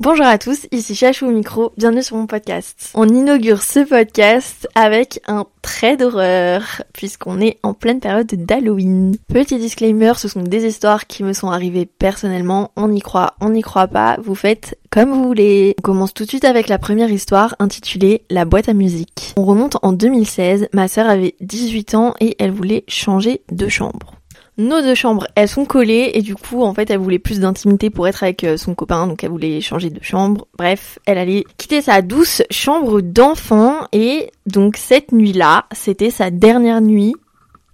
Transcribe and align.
Bonjour 0.00 0.26
à 0.26 0.38
tous, 0.38 0.66
ici 0.72 0.96
Chachou 0.96 1.26
au 1.26 1.30
micro, 1.30 1.72
bienvenue 1.78 2.02
sur 2.02 2.16
mon 2.16 2.26
podcast. 2.26 2.90
On 2.94 3.08
inaugure 3.08 3.62
ce 3.62 3.78
podcast 3.78 4.68
avec 4.74 5.20
un 5.28 5.46
trait 5.62 5.96
d'horreur, 5.96 6.82
puisqu'on 6.92 7.40
est 7.40 7.58
en 7.62 7.74
pleine 7.74 8.00
période 8.00 8.26
d'Halloween. 8.26 9.16
Petit 9.28 9.56
disclaimer, 9.58 10.12
ce 10.16 10.26
sont 10.26 10.42
des 10.42 10.66
histoires 10.66 11.06
qui 11.06 11.22
me 11.22 11.32
sont 11.32 11.48
arrivées 11.48 11.86
personnellement, 11.86 12.72
on 12.76 12.92
y 12.92 13.00
croit, 13.00 13.34
on 13.40 13.50
n'y 13.50 13.62
croit 13.62 13.86
pas, 13.86 14.18
vous 14.22 14.34
faites 14.34 14.78
comme 14.90 15.10
vous 15.10 15.24
voulez. 15.24 15.74
On 15.78 15.82
commence 15.82 16.12
tout 16.12 16.24
de 16.24 16.28
suite 16.28 16.44
avec 16.44 16.68
la 16.68 16.78
première 16.78 17.10
histoire 17.10 17.54
intitulée 17.60 18.24
La 18.30 18.44
boîte 18.44 18.68
à 18.68 18.74
musique. 18.74 19.32
On 19.36 19.44
remonte 19.44 19.76
en 19.82 19.92
2016, 19.92 20.68
ma 20.72 20.88
sœur 20.88 21.08
avait 21.08 21.36
18 21.40 21.94
ans 21.94 22.14
et 22.20 22.34
elle 22.40 22.50
voulait 22.50 22.84
changer 22.88 23.42
de 23.52 23.68
chambre 23.68 24.14
nos 24.56 24.80
deux 24.82 24.94
chambres, 24.94 25.26
elles 25.34 25.48
sont 25.48 25.64
collées 25.64 26.12
et 26.14 26.22
du 26.22 26.36
coup, 26.36 26.62
en 26.62 26.74
fait, 26.74 26.90
elle 26.90 26.98
voulait 26.98 27.18
plus 27.18 27.40
d'intimité 27.40 27.90
pour 27.90 28.06
être 28.06 28.22
avec 28.22 28.44
euh, 28.44 28.56
son 28.56 28.74
copain, 28.74 29.06
donc 29.06 29.24
elle 29.24 29.30
voulait 29.30 29.60
changer 29.60 29.90
de 29.90 30.02
chambre. 30.02 30.46
Bref, 30.56 30.98
elle 31.06 31.18
allait 31.18 31.44
quitter 31.56 31.82
sa 31.82 32.02
douce 32.02 32.42
chambre 32.50 33.00
d'enfant 33.00 33.86
et 33.92 34.30
donc 34.46 34.76
cette 34.76 35.12
nuit-là, 35.12 35.66
c'était 35.72 36.10
sa 36.10 36.30
dernière 36.30 36.80
nuit 36.80 37.14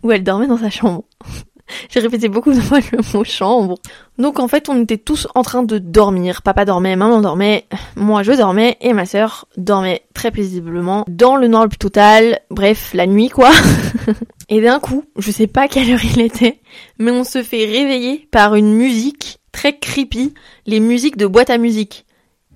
où 0.03 0.11
elle 0.11 0.25
dormait 0.25 0.47
dans 0.47 0.59
sa 0.59 0.71
chambre. 0.71 1.05
J'ai 1.91 2.01
répété 2.01 2.29
beaucoup 2.29 2.53
de 2.53 2.61
fois 2.61 2.79
le 2.93 2.99
mot 3.15 3.25
chambre. 3.25 3.77
Donc 4.19 4.41
en 4.41 4.49
fait, 4.49 4.69
on 4.69 4.83
était 4.83 4.99
tous 4.99 5.29
en 5.35 5.43
train 5.43 5.63
de 5.63 5.79
dormir. 5.79 6.43
Papa 6.43 6.65
dormait, 6.65 6.97
maman 6.97 7.21
dormait, 7.21 7.67
moi 7.95 8.23
je 8.23 8.33
dormais 8.33 8.77
et 8.81 8.93
ma 8.93 9.07
sœur 9.07 9.47
dormait 9.57 10.03
très 10.15 10.31
paisiblement 10.31 11.05
dans 11.09 11.37
le 11.37 11.47
noir 11.47 11.65
le 11.65 11.69
plus 11.69 11.79
total. 11.79 12.41
Bref, 12.51 12.93
la 12.95 13.07
nuit 13.07 13.29
quoi. 13.29 13.51
Et 14.53 14.61
d'un 14.61 14.81
coup, 14.81 15.05
je 15.17 15.31
sais 15.31 15.47
pas 15.47 15.69
quelle 15.69 15.93
heure 15.93 16.05
il 16.05 16.21
était, 16.21 16.59
mais 16.99 17.13
on 17.13 17.23
se 17.23 17.43
fait 17.43 17.65
réveiller 17.65 18.29
par 18.33 18.57
une 18.57 18.75
musique 18.75 19.39
très 19.53 19.79
creepy, 19.79 20.35
les 20.67 20.81
musiques 20.81 21.17
de 21.17 21.27
boîte 21.27 21.51
à 21.51 21.59
musique. 21.59 22.05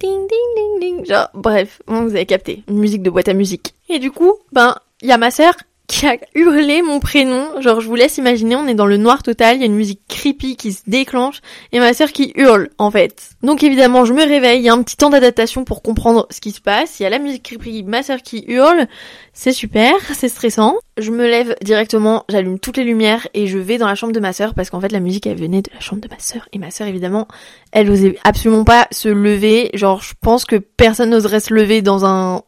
Ding 0.00 0.26
ding 0.26 0.56
ding 0.56 0.80
ding. 0.80 1.06
Genre, 1.06 1.28
bref, 1.34 1.80
vous 1.86 2.08
avez 2.08 2.26
capté, 2.26 2.64
musique 2.68 3.02
de 3.02 3.10
boîte 3.10 3.28
à 3.28 3.32
musique. 3.32 3.74
Et 3.88 4.00
du 4.00 4.10
coup, 4.10 4.34
ben, 4.52 4.74
il 5.02 5.08
y 5.08 5.12
a 5.12 5.18
ma 5.18 5.30
sœur 5.30 5.54
qui 5.86 6.06
a 6.06 6.16
hurlé 6.34 6.82
mon 6.82 6.98
prénom. 6.98 7.60
Genre, 7.60 7.80
je 7.80 7.86
vous 7.86 7.94
laisse 7.94 8.18
imaginer, 8.18 8.56
on 8.56 8.66
est 8.66 8.74
dans 8.74 8.86
le 8.86 8.96
noir 8.96 9.22
total, 9.22 9.56
il 9.56 9.60
y 9.60 9.62
a 9.62 9.66
une 9.66 9.74
musique 9.74 10.00
creepy 10.08 10.56
qui 10.56 10.72
se 10.72 10.82
déclenche, 10.86 11.40
et 11.72 11.78
ma 11.78 11.92
sœur 11.92 12.12
qui 12.12 12.32
hurle, 12.36 12.70
en 12.78 12.90
fait. 12.90 13.30
Donc 13.42 13.62
évidemment, 13.62 14.04
je 14.04 14.12
me 14.12 14.22
réveille, 14.22 14.60
il 14.60 14.64
y 14.64 14.68
a 14.68 14.72
un 14.72 14.82
petit 14.82 14.96
temps 14.96 15.10
d'adaptation 15.10 15.64
pour 15.64 15.82
comprendre 15.82 16.26
ce 16.30 16.40
qui 16.40 16.52
se 16.52 16.60
passe. 16.60 16.98
Il 17.00 17.02
y 17.02 17.06
a 17.06 17.10
la 17.10 17.18
musique 17.18 17.42
creepy, 17.42 17.82
ma 17.82 18.02
sœur 18.02 18.22
qui 18.22 18.44
hurle, 18.48 18.86
c'est 19.32 19.52
super, 19.52 19.92
c'est 20.14 20.28
stressant. 20.28 20.76
Je 20.96 21.10
me 21.10 21.26
lève 21.26 21.56
directement, 21.62 22.24
j'allume 22.28 22.58
toutes 22.58 22.76
les 22.76 22.84
lumières, 22.84 23.28
et 23.34 23.46
je 23.46 23.58
vais 23.58 23.78
dans 23.78 23.88
la 23.88 23.94
chambre 23.94 24.12
de 24.12 24.20
ma 24.20 24.32
sœur, 24.32 24.54
parce 24.54 24.70
qu'en 24.70 24.80
fait, 24.80 24.92
la 24.92 25.00
musique, 25.00 25.26
elle 25.26 25.38
venait 25.38 25.62
de 25.62 25.70
la 25.74 25.80
chambre 25.80 26.00
de 26.00 26.08
ma 26.08 26.18
sœur. 26.18 26.48
Et 26.52 26.58
ma 26.58 26.70
sœur, 26.70 26.86
évidemment, 26.86 27.28
elle 27.72 27.90
osait 27.90 28.16
absolument 28.24 28.64
pas 28.64 28.86
se 28.90 29.08
lever. 29.08 29.70
Genre, 29.74 30.00
je 30.00 30.14
pense 30.20 30.44
que 30.44 30.56
personne 30.56 31.10
n'oserait 31.10 31.40
se 31.40 31.52
lever 31.52 31.82
dans 31.82 32.06
un 32.06 32.42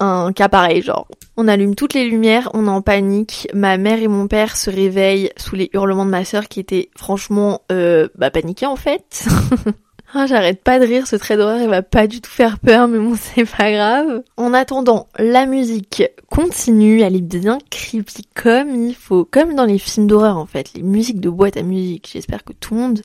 un 0.00 0.32
cas 0.32 0.48
pareil, 0.48 0.82
genre. 0.82 1.06
On 1.36 1.48
allume 1.48 1.74
toutes 1.74 1.94
les 1.94 2.08
lumières, 2.08 2.50
on 2.54 2.66
est 2.66 2.70
en 2.70 2.82
panique. 2.82 3.48
Ma 3.54 3.78
mère 3.78 4.02
et 4.02 4.08
mon 4.08 4.26
père 4.26 4.56
se 4.56 4.70
réveillent 4.70 5.30
sous 5.36 5.56
les 5.56 5.70
hurlements 5.72 6.04
de 6.04 6.10
ma 6.10 6.24
sœur 6.24 6.48
qui 6.48 6.60
était 6.60 6.90
franchement 6.96 7.62
euh, 7.70 8.08
bah 8.16 8.30
paniquée 8.30 8.66
en 8.66 8.76
fait. 8.76 9.26
Ah, 10.12 10.26
j'arrête 10.26 10.64
pas 10.64 10.80
de 10.80 10.86
rire, 10.86 11.06
ce 11.06 11.14
trait 11.14 11.36
d'horreur 11.36 11.60
il 11.60 11.68
va 11.68 11.82
pas 11.82 12.08
du 12.08 12.20
tout 12.20 12.30
faire 12.30 12.58
peur, 12.58 12.88
mais 12.88 12.98
bon 12.98 13.14
c'est 13.20 13.44
pas 13.44 13.70
grave. 13.70 14.24
En 14.36 14.52
attendant, 14.52 15.06
la 15.18 15.46
musique 15.46 16.02
continue, 16.28 17.02
elle 17.02 17.14
est 17.14 17.20
bien 17.20 17.58
creepy 17.70 18.26
comme 18.34 18.74
il 18.74 18.96
faut, 18.96 19.24
comme 19.24 19.54
dans 19.54 19.66
les 19.66 19.78
films 19.78 20.08
d'horreur 20.08 20.36
en 20.36 20.46
fait, 20.46 20.72
les 20.74 20.82
musiques 20.82 21.20
de 21.20 21.30
boîte 21.30 21.56
à 21.56 21.62
musique. 21.62 22.10
J'espère 22.12 22.42
que 22.42 22.52
tout 22.52 22.74
le 22.74 22.80
monde 22.80 23.02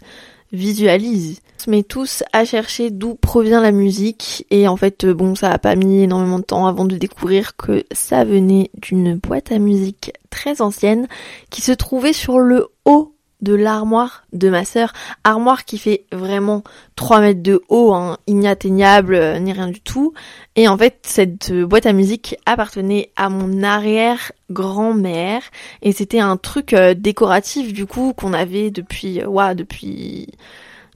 visualise. 0.52 1.42
Met 1.68 1.84
tous 1.84 2.24
à 2.32 2.46
chercher 2.46 2.92
d'où 2.92 3.16
provient 3.16 3.62
la 3.62 3.72
musique. 3.72 4.46
Et 4.52 4.68
en 4.68 4.78
fait 4.78 5.06
bon 5.06 5.36
ça 5.36 5.52
a 5.52 5.58
pas 5.58 5.76
mis 5.76 6.04
énormément 6.04 6.40
de 6.40 6.44
temps 6.44 6.68
avant 6.68 6.86
de 6.86 6.98
découvrir 6.98 7.56
que 7.56 7.84
ça 7.92 8.24
venait 8.24 8.70
d'une 8.76 9.16
boîte 9.16 9.52
à 9.52 9.60
musique 9.60 10.14
très 10.30 10.62
ancienne 10.62 11.08
qui 11.50 11.62
se 11.62 11.72
trouvait 11.72 12.14
sur 12.14 12.40
le 12.40 12.68
haut 12.86 13.16
de 13.42 13.54
l'armoire 13.54 14.26
de 14.34 14.50
ma 14.50 14.66
sœur, 14.66 14.92
armoire 15.24 15.66
qui 15.66 15.78
fait 15.78 16.06
vraiment 16.12 16.64
3 16.96 17.22
mètres 17.22 17.44
de 17.44 17.62
haut, 17.70 17.94
hein, 17.94 18.18
inatteignable, 18.28 19.16
euh, 19.16 19.40
ni 19.40 19.54
rien 19.54 19.68
du 19.68 19.82
tout. 19.82 20.14
Et 20.56 20.68
en 20.68 20.78
fait, 20.78 20.98
cette 21.04 21.54
boîte 21.54 21.86
à 21.86 21.94
musique 21.94 22.36
appartenait 22.46 23.12
à 23.16 23.30
mon 23.30 23.62
arrière-grand-mère, 23.62 25.44
et 25.82 25.92
c'était 25.92 26.20
un 26.20 26.38
truc 26.38 26.74
euh, 26.74 26.94
décoratif 26.94 27.74
du 27.74 27.86
coup 27.86 28.14
qu'on 28.14 28.34
avait 28.34 28.72
depuis, 28.72 29.22
euh, 29.22 29.54
depuis 29.54 30.28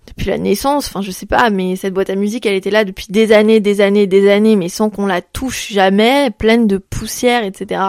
depuis 0.09 0.27
la 0.27 0.37
naissance, 0.37 0.87
enfin 0.87 1.01
je 1.01 1.11
sais 1.11 1.25
pas, 1.25 1.49
mais 1.49 1.75
cette 1.75 1.93
boîte 1.93 2.09
à 2.09 2.15
musique 2.15 2.45
elle 2.45 2.55
était 2.55 2.71
là 2.71 2.83
depuis 2.83 3.07
des 3.09 3.31
années, 3.31 3.59
des 3.59 3.81
années, 3.81 4.07
des 4.07 4.29
années, 4.29 4.55
mais 4.55 4.69
sans 4.69 4.89
qu'on 4.89 5.05
la 5.05 5.21
touche 5.21 5.71
jamais, 5.71 6.31
pleine 6.31 6.67
de 6.67 6.77
poussière, 6.77 7.43
etc. 7.43 7.81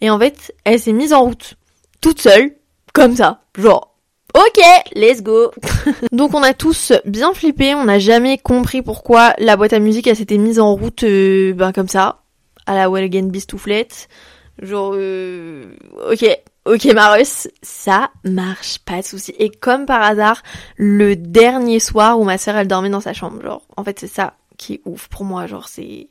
Et 0.00 0.10
en 0.10 0.18
fait, 0.18 0.54
elle 0.64 0.78
s'est 0.78 0.92
mise 0.92 1.12
en 1.12 1.24
route, 1.24 1.54
toute 2.00 2.20
seule, 2.20 2.52
comme 2.92 3.16
ça, 3.16 3.42
genre 3.58 3.94
Ok, 4.34 4.60
let's 4.96 5.22
go. 5.22 5.52
Donc 6.12 6.34
on 6.34 6.42
a 6.42 6.54
tous 6.54 6.92
bien 7.04 7.32
flippé, 7.34 7.74
on 7.74 7.84
n'a 7.84 8.00
jamais 8.00 8.36
compris 8.36 8.82
pourquoi 8.82 9.32
la 9.38 9.56
boîte 9.56 9.72
à 9.72 9.78
musique 9.78 10.08
elle 10.08 10.16
s'était 10.16 10.38
mise 10.38 10.58
en 10.58 10.74
route 10.74 11.04
euh, 11.04 11.52
ben 11.52 11.72
comme 11.72 11.86
ça, 11.86 12.22
à 12.66 12.74
la 12.74 12.90
Well 12.90 13.04
Again 13.04 13.28
Bistouflette. 13.28 14.08
Genre 14.60 14.92
euh, 14.94 15.64
ok, 16.10 16.24
ok 16.64 16.84
Marus, 16.94 17.48
ça 17.62 18.10
marche, 18.24 18.78
pas 18.80 19.00
de 19.00 19.06
souci. 19.06 19.34
Et 19.38 19.50
comme 19.50 19.86
par 19.86 20.02
hasard, 20.02 20.42
le 20.76 21.16
dernier 21.16 21.80
soir 21.80 22.18
où 22.18 22.24
ma 22.24 22.38
sœur 22.38 22.56
elle 22.56 22.68
dormait 22.68 22.90
dans 22.90 23.00
sa 23.00 23.12
chambre, 23.12 23.42
genre 23.42 23.62
en 23.76 23.84
fait 23.84 23.98
c'est 23.98 24.06
ça 24.06 24.34
qui 24.56 24.74
est 24.74 24.80
ouf 24.84 25.08
pour 25.08 25.24
moi, 25.24 25.46
genre 25.46 25.68
c'est 25.68 26.08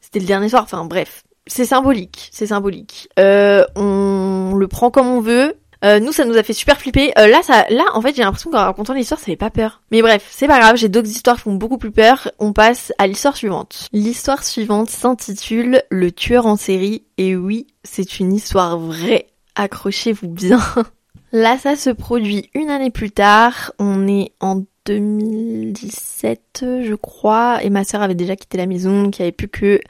c'était 0.00 0.20
le 0.20 0.26
dernier 0.26 0.48
soir, 0.48 0.62
enfin 0.62 0.84
bref. 0.84 1.24
C'est 1.46 1.66
symbolique, 1.66 2.30
c'est 2.32 2.46
symbolique. 2.46 3.08
Euh, 3.18 3.64
on 3.76 4.54
le 4.56 4.66
prend 4.66 4.90
comme 4.90 5.08
on 5.08 5.20
veut, 5.20 5.56
euh, 5.84 6.00
nous, 6.00 6.12
ça 6.12 6.24
nous 6.24 6.36
a 6.36 6.42
fait 6.42 6.52
super 6.52 6.78
flipper. 6.78 7.12
Euh, 7.18 7.26
là, 7.26 7.42
ça, 7.42 7.66
là, 7.68 7.84
en 7.92 8.00
fait, 8.00 8.16
j'ai 8.16 8.22
l'impression 8.22 8.50
qu'en 8.50 8.64
racontant 8.64 8.94
l'histoire, 8.94 9.20
ça 9.20 9.26
fait 9.26 9.36
pas 9.36 9.50
peur. 9.50 9.82
Mais 9.90 10.00
bref, 10.00 10.26
c'est 10.30 10.46
pas 10.46 10.58
grave. 10.58 10.76
J'ai 10.76 10.88
d'autres 10.88 11.08
histoires 11.08 11.36
qui 11.36 11.42
font 11.42 11.54
beaucoup 11.54 11.78
plus 11.78 11.90
peur. 11.90 12.30
On 12.38 12.52
passe 12.52 12.92
à 12.98 13.06
l'histoire 13.06 13.36
suivante. 13.36 13.88
L'histoire 13.92 14.42
suivante 14.44 14.88
s'intitule 14.88 15.82
Le 15.90 16.10
tueur 16.10 16.46
en 16.46 16.56
série. 16.56 17.04
Et 17.18 17.36
oui, 17.36 17.66
c'est 17.82 18.18
une 18.18 18.32
histoire 18.32 18.78
vraie. 18.78 19.26
Accrochez-vous 19.56 20.28
bien. 20.28 20.60
Là, 21.32 21.58
ça 21.58 21.76
se 21.76 21.90
produit 21.90 22.48
une 22.54 22.70
année 22.70 22.90
plus 22.90 23.10
tard. 23.10 23.72
On 23.78 24.08
est 24.08 24.32
en 24.40 24.62
2017, 24.86 26.64
je 26.82 26.94
crois, 26.94 27.62
et 27.62 27.70
ma 27.70 27.84
sœur 27.84 28.02
avait 28.02 28.14
déjà 28.14 28.36
quitté 28.36 28.58
la 28.58 28.66
maison, 28.66 29.04
donc 29.04 29.18
il 29.18 29.22
n'y 29.22 29.26
avait 29.26 29.32
plus 29.32 29.48
que 29.48 29.80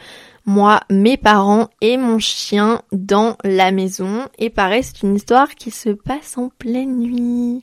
moi, 0.46 0.80
mes 0.90 1.16
parents 1.16 1.68
et 1.80 1.96
mon 1.96 2.18
chien 2.18 2.82
dans 2.92 3.36
la 3.44 3.70
maison. 3.70 4.26
Et 4.38 4.50
pareil, 4.50 4.82
c'est 4.82 5.02
une 5.02 5.16
histoire 5.16 5.54
qui 5.54 5.70
se 5.70 5.90
passe 5.90 6.36
en 6.36 6.50
pleine 6.58 6.98
nuit. 6.98 7.62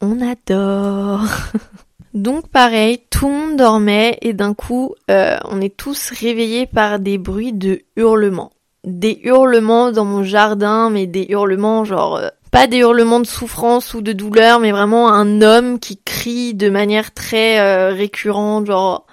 On 0.00 0.20
adore. 0.20 1.24
Donc 2.14 2.48
pareil, 2.48 3.00
tout 3.10 3.28
le 3.28 3.34
monde 3.34 3.56
dormait 3.56 4.18
et 4.22 4.32
d'un 4.32 4.54
coup, 4.54 4.94
euh, 5.10 5.36
on 5.44 5.60
est 5.60 5.76
tous 5.76 6.10
réveillés 6.10 6.66
par 6.66 6.98
des 6.98 7.18
bruits 7.18 7.52
de 7.52 7.80
hurlements. 7.96 8.52
Des 8.84 9.20
hurlements 9.22 9.92
dans 9.92 10.04
mon 10.04 10.22
jardin, 10.22 10.90
mais 10.90 11.06
des 11.06 11.26
hurlements 11.28 11.84
genre... 11.84 12.16
Euh, 12.16 12.28
pas 12.50 12.66
des 12.66 12.78
hurlements 12.78 13.20
de 13.20 13.26
souffrance 13.26 13.92
ou 13.92 14.00
de 14.00 14.14
douleur, 14.14 14.58
mais 14.58 14.72
vraiment 14.72 15.12
un 15.12 15.42
homme 15.42 15.78
qui 15.78 15.98
crie 15.98 16.54
de 16.54 16.70
manière 16.70 17.12
très 17.12 17.60
euh, 17.60 17.90
récurrente, 17.90 18.66
genre 18.66 19.04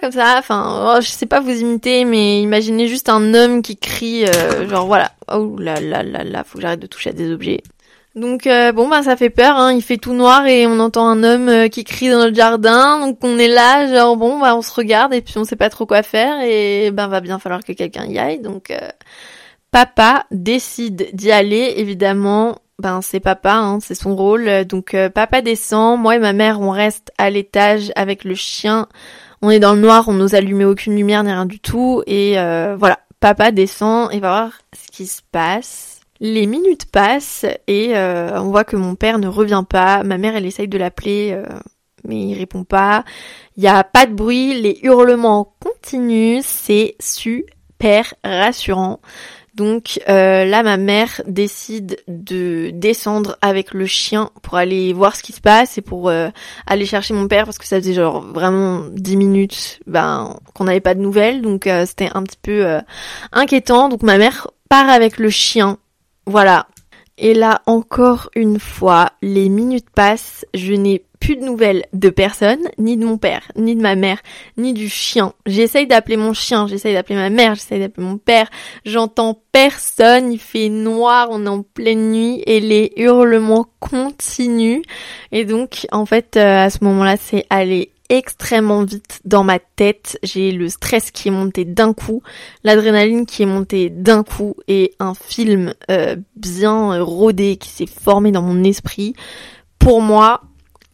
comme 0.00 0.12
ça, 0.12 0.36
enfin, 0.38 0.94
oh, 0.96 1.00
je 1.00 1.08
sais 1.08 1.26
pas 1.26 1.40
vous 1.40 1.60
imiter, 1.60 2.04
mais 2.04 2.40
imaginez 2.40 2.88
juste 2.88 3.08
un 3.08 3.34
homme 3.34 3.62
qui 3.62 3.76
crie, 3.76 4.24
euh, 4.24 4.68
genre 4.68 4.86
voilà, 4.86 5.12
oh 5.32 5.56
là 5.58 5.80
là 5.80 6.02
là 6.02 6.24
là, 6.24 6.44
faut 6.44 6.58
que 6.58 6.62
j'arrête 6.62 6.80
de 6.80 6.86
toucher 6.86 7.10
à 7.10 7.12
des 7.12 7.30
objets. 7.32 7.62
Donc 8.14 8.46
euh, 8.46 8.72
bon 8.72 8.88
bah 8.88 9.02
ça 9.02 9.14
fait 9.16 9.28
peur, 9.28 9.56
hein. 9.56 9.74
il 9.74 9.82
fait 9.82 9.98
tout 9.98 10.14
noir 10.14 10.46
et 10.46 10.66
on 10.66 10.80
entend 10.80 11.06
un 11.06 11.22
homme 11.22 11.48
euh, 11.50 11.68
qui 11.68 11.84
crie 11.84 12.08
dans 12.08 12.18
notre 12.18 12.34
jardin, 12.34 13.00
donc 13.00 13.18
on 13.22 13.38
est 13.38 13.48
là, 13.48 13.92
genre 13.94 14.16
bon 14.16 14.38
bah 14.38 14.56
on 14.56 14.62
se 14.62 14.72
regarde 14.72 15.12
et 15.12 15.20
puis 15.20 15.34
on 15.36 15.44
sait 15.44 15.56
pas 15.56 15.68
trop 15.68 15.84
quoi 15.84 16.02
faire 16.02 16.40
et 16.40 16.90
ben 16.92 17.08
va 17.08 17.20
bien 17.20 17.38
falloir 17.38 17.62
que 17.62 17.72
quelqu'un 17.72 18.06
y 18.06 18.18
aille, 18.18 18.40
donc 18.40 18.72
papa 19.70 20.24
décide 20.30 21.10
d'y 21.12 21.30
aller, 21.30 21.74
évidemment, 21.76 22.56
ben 22.78 23.02
c'est 23.02 23.20
papa, 23.20 23.52
hein, 23.52 23.80
c'est 23.82 23.94
son 23.94 24.16
rôle, 24.16 24.64
donc 24.64 24.96
papa 25.14 25.42
descend, 25.42 26.00
moi 26.00 26.16
et 26.16 26.18
ma 26.18 26.32
mère 26.32 26.62
on 26.62 26.70
reste 26.70 27.12
à 27.18 27.28
l'étage 27.28 27.92
avec 27.96 28.24
le 28.24 28.34
chien 28.34 28.88
on 29.42 29.50
est 29.50 29.60
dans 29.60 29.74
le 29.74 29.80
noir, 29.80 30.08
on 30.08 30.14
n'ose 30.14 30.34
allumer 30.34 30.64
aucune 30.64 30.96
lumière 30.96 31.22
ni 31.24 31.30
rien 31.30 31.46
du 31.46 31.60
tout. 31.60 32.02
Et 32.06 32.38
euh, 32.38 32.76
voilà, 32.78 33.00
papa 33.20 33.50
descend 33.50 34.12
et 34.12 34.20
va 34.20 34.28
voir 34.28 34.52
ce 34.72 34.90
qui 34.90 35.06
se 35.06 35.22
passe. 35.30 36.00
Les 36.20 36.46
minutes 36.46 36.90
passent 36.90 37.44
et 37.66 37.96
euh, 37.96 38.40
on 38.40 38.50
voit 38.50 38.64
que 38.64 38.76
mon 38.76 38.94
père 38.94 39.18
ne 39.18 39.28
revient 39.28 39.64
pas. 39.68 40.02
Ma 40.02 40.16
mère, 40.16 40.36
elle 40.36 40.46
essaye 40.46 40.68
de 40.68 40.78
l'appeler, 40.78 41.32
euh, 41.32 41.44
mais 42.04 42.20
il 42.20 42.38
répond 42.38 42.64
pas. 42.64 43.04
Il 43.56 43.62
n'y 43.62 43.68
a 43.68 43.84
pas 43.84 44.06
de 44.06 44.14
bruit, 44.14 44.60
les 44.60 44.78
hurlements 44.82 45.54
continuent, 45.60 46.40
c'est 46.42 46.96
super 46.98 48.14
rassurant. 48.24 49.00
Donc 49.56 50.00
euh, 50.06 50.44
là, 50.44 50.62
ma 50.62 50.76
mère 50.76 51.22
décide 51.26 51.96
de 52.08 52.70
descendre 52.74 53.38
avec 53.40 53.72
le 53.72 53.86
chien 53.86 54.30
pour 54.42 54.56
aller 54.56 54.92
voir 54.92 55.16
ce 55.16 55.22
qui 55.22 55.32
se 55.32 55.40
passe 55.40 55.78
et 55.78 55.80
pour 55.80 56.10
euh, 56.10 56.28
aller 56.66 56.84
chercher 56.84 57.14
mon 57.14 57.26
père 57.26 57.46
parce 57.46 57.56
que 57.56 57.66
ça 57.66 57.80
faisait 57.80 57.94
genre 57.94 58.20
vraiment 58.20 58.84
10 58.90 59.16
minutes 59.16 59.80
ben, 59.86 60.36
qu'on 60.52 60.64
n'avait 60.64 60.80
pas 60.80 60.94
de 60.94 61.00
nouvelles. 61.00 61.40
Donc 61.40 61.66
euh, 61.66 61.86
c'était 61.86 62.10
un 62.12 62.22
petit 62.22 62.38
peu 62.40 62.66
inquiétant. 63.32 63.88
Donc 63.88 64.02
ma 64.02 64.18
mère 64.18 64.48
part 64.68 64.90
avec 64.90 65.16
le 65.16 65.30
chien. 65.30 65.78
Voilà. 66.26 66.66
Et 67.18 67.34
là, 67.34 67.62
encore 67.66 68.30
une 68.34 68.58
fois, 68.58 69.10
les 69.22 69.48
minutes 69.48 69.88
passent, 69.90 70.44
je 70.52 70.74
n'ai 70.74 71.04
plus 71.18 71.36
de 71.36 71.44
nouvelles 71.44 71.86
de 71.94 72.10
personne, 72.10 72.60
ni 72.78 72.96
de 72.96 73.04
mon 73.06 73.16
père, 73.16 73.50
ni 73.56 73.74
de 73.74 73.80
ma 73.80 73.94
mère, 73.94 74.18
ni 74.58 74.74
du 74.74 74.88
chien. 74.88 75.32
J'essaye 75.46 75.86
d'appeler 75.86 76.16
mon 76.16 76.34
chien, 76.34 76.66
j'essaye 76.66 76.94
d'appeler 76.94 77.16
ma 77.16 77.30
mère, 77.30 77.54
j'essaye 77.54 77.80
d'appeler 77.80 78.06
mon 78.06 78.18
père. 78.18 78.48
J'entends 78.84 79.40
personne, 79.50 80.32
il 80.32 80.38
fait 80.38 80.68
noir, 80.68 81.28
on 81.30 81.46
est 81.46 81.48
en 81.48 81.62
pleine 81.62 82.12
nuit 82.12 82.42
et 82.46 82.60
les 82.60 82.92
hurlements 82.96 83.66
continuent. 83.80 84.82
Et 85.32 85.44
donc, 85.44 85.86
en 85.90 86.04
fait, 86.04 86.36
euh, 86.36 86.64
à 86.64 86.70
ce 86.70 86.84
moment-là, 86.84 87.16
c'est 87.16 87.46
aller 87.48 87.92
extrêmement 88.08 88.84
vite 88.84 89.20
dans 89.24 89.44
ma 89.44 89.58
tête. 89.58 90.18
J'ai 90.22 90.52
le 90.52 90.68
stress 90.68 91.10
qui 91.10 91.28
est 91.28 91.32
monté 91.32 91.64
d'un 91.64 91.92
coup, 91.92 92.22
l'adrénaline 92.64 93.26
qui 93.26 93.42
est 93.42 93.46
montée 93.46 93.90
d'un 93.90 94.22
coup 94.22 94.54
et 94.68 94.94
un 94.98 95.14
film 95.14 95.74
euh, 95.90 96.16
bien 96.36 97.02
rodé 97.02 97.56
qui 97.56 97.68
s'est 97.68 97.86
formé 97.86 98.32
dans 98.32 98.42
mon 98.42 98.64
esprit. 98.64 99.14
Pour 99.78 100.00
moi, 100.00 100.42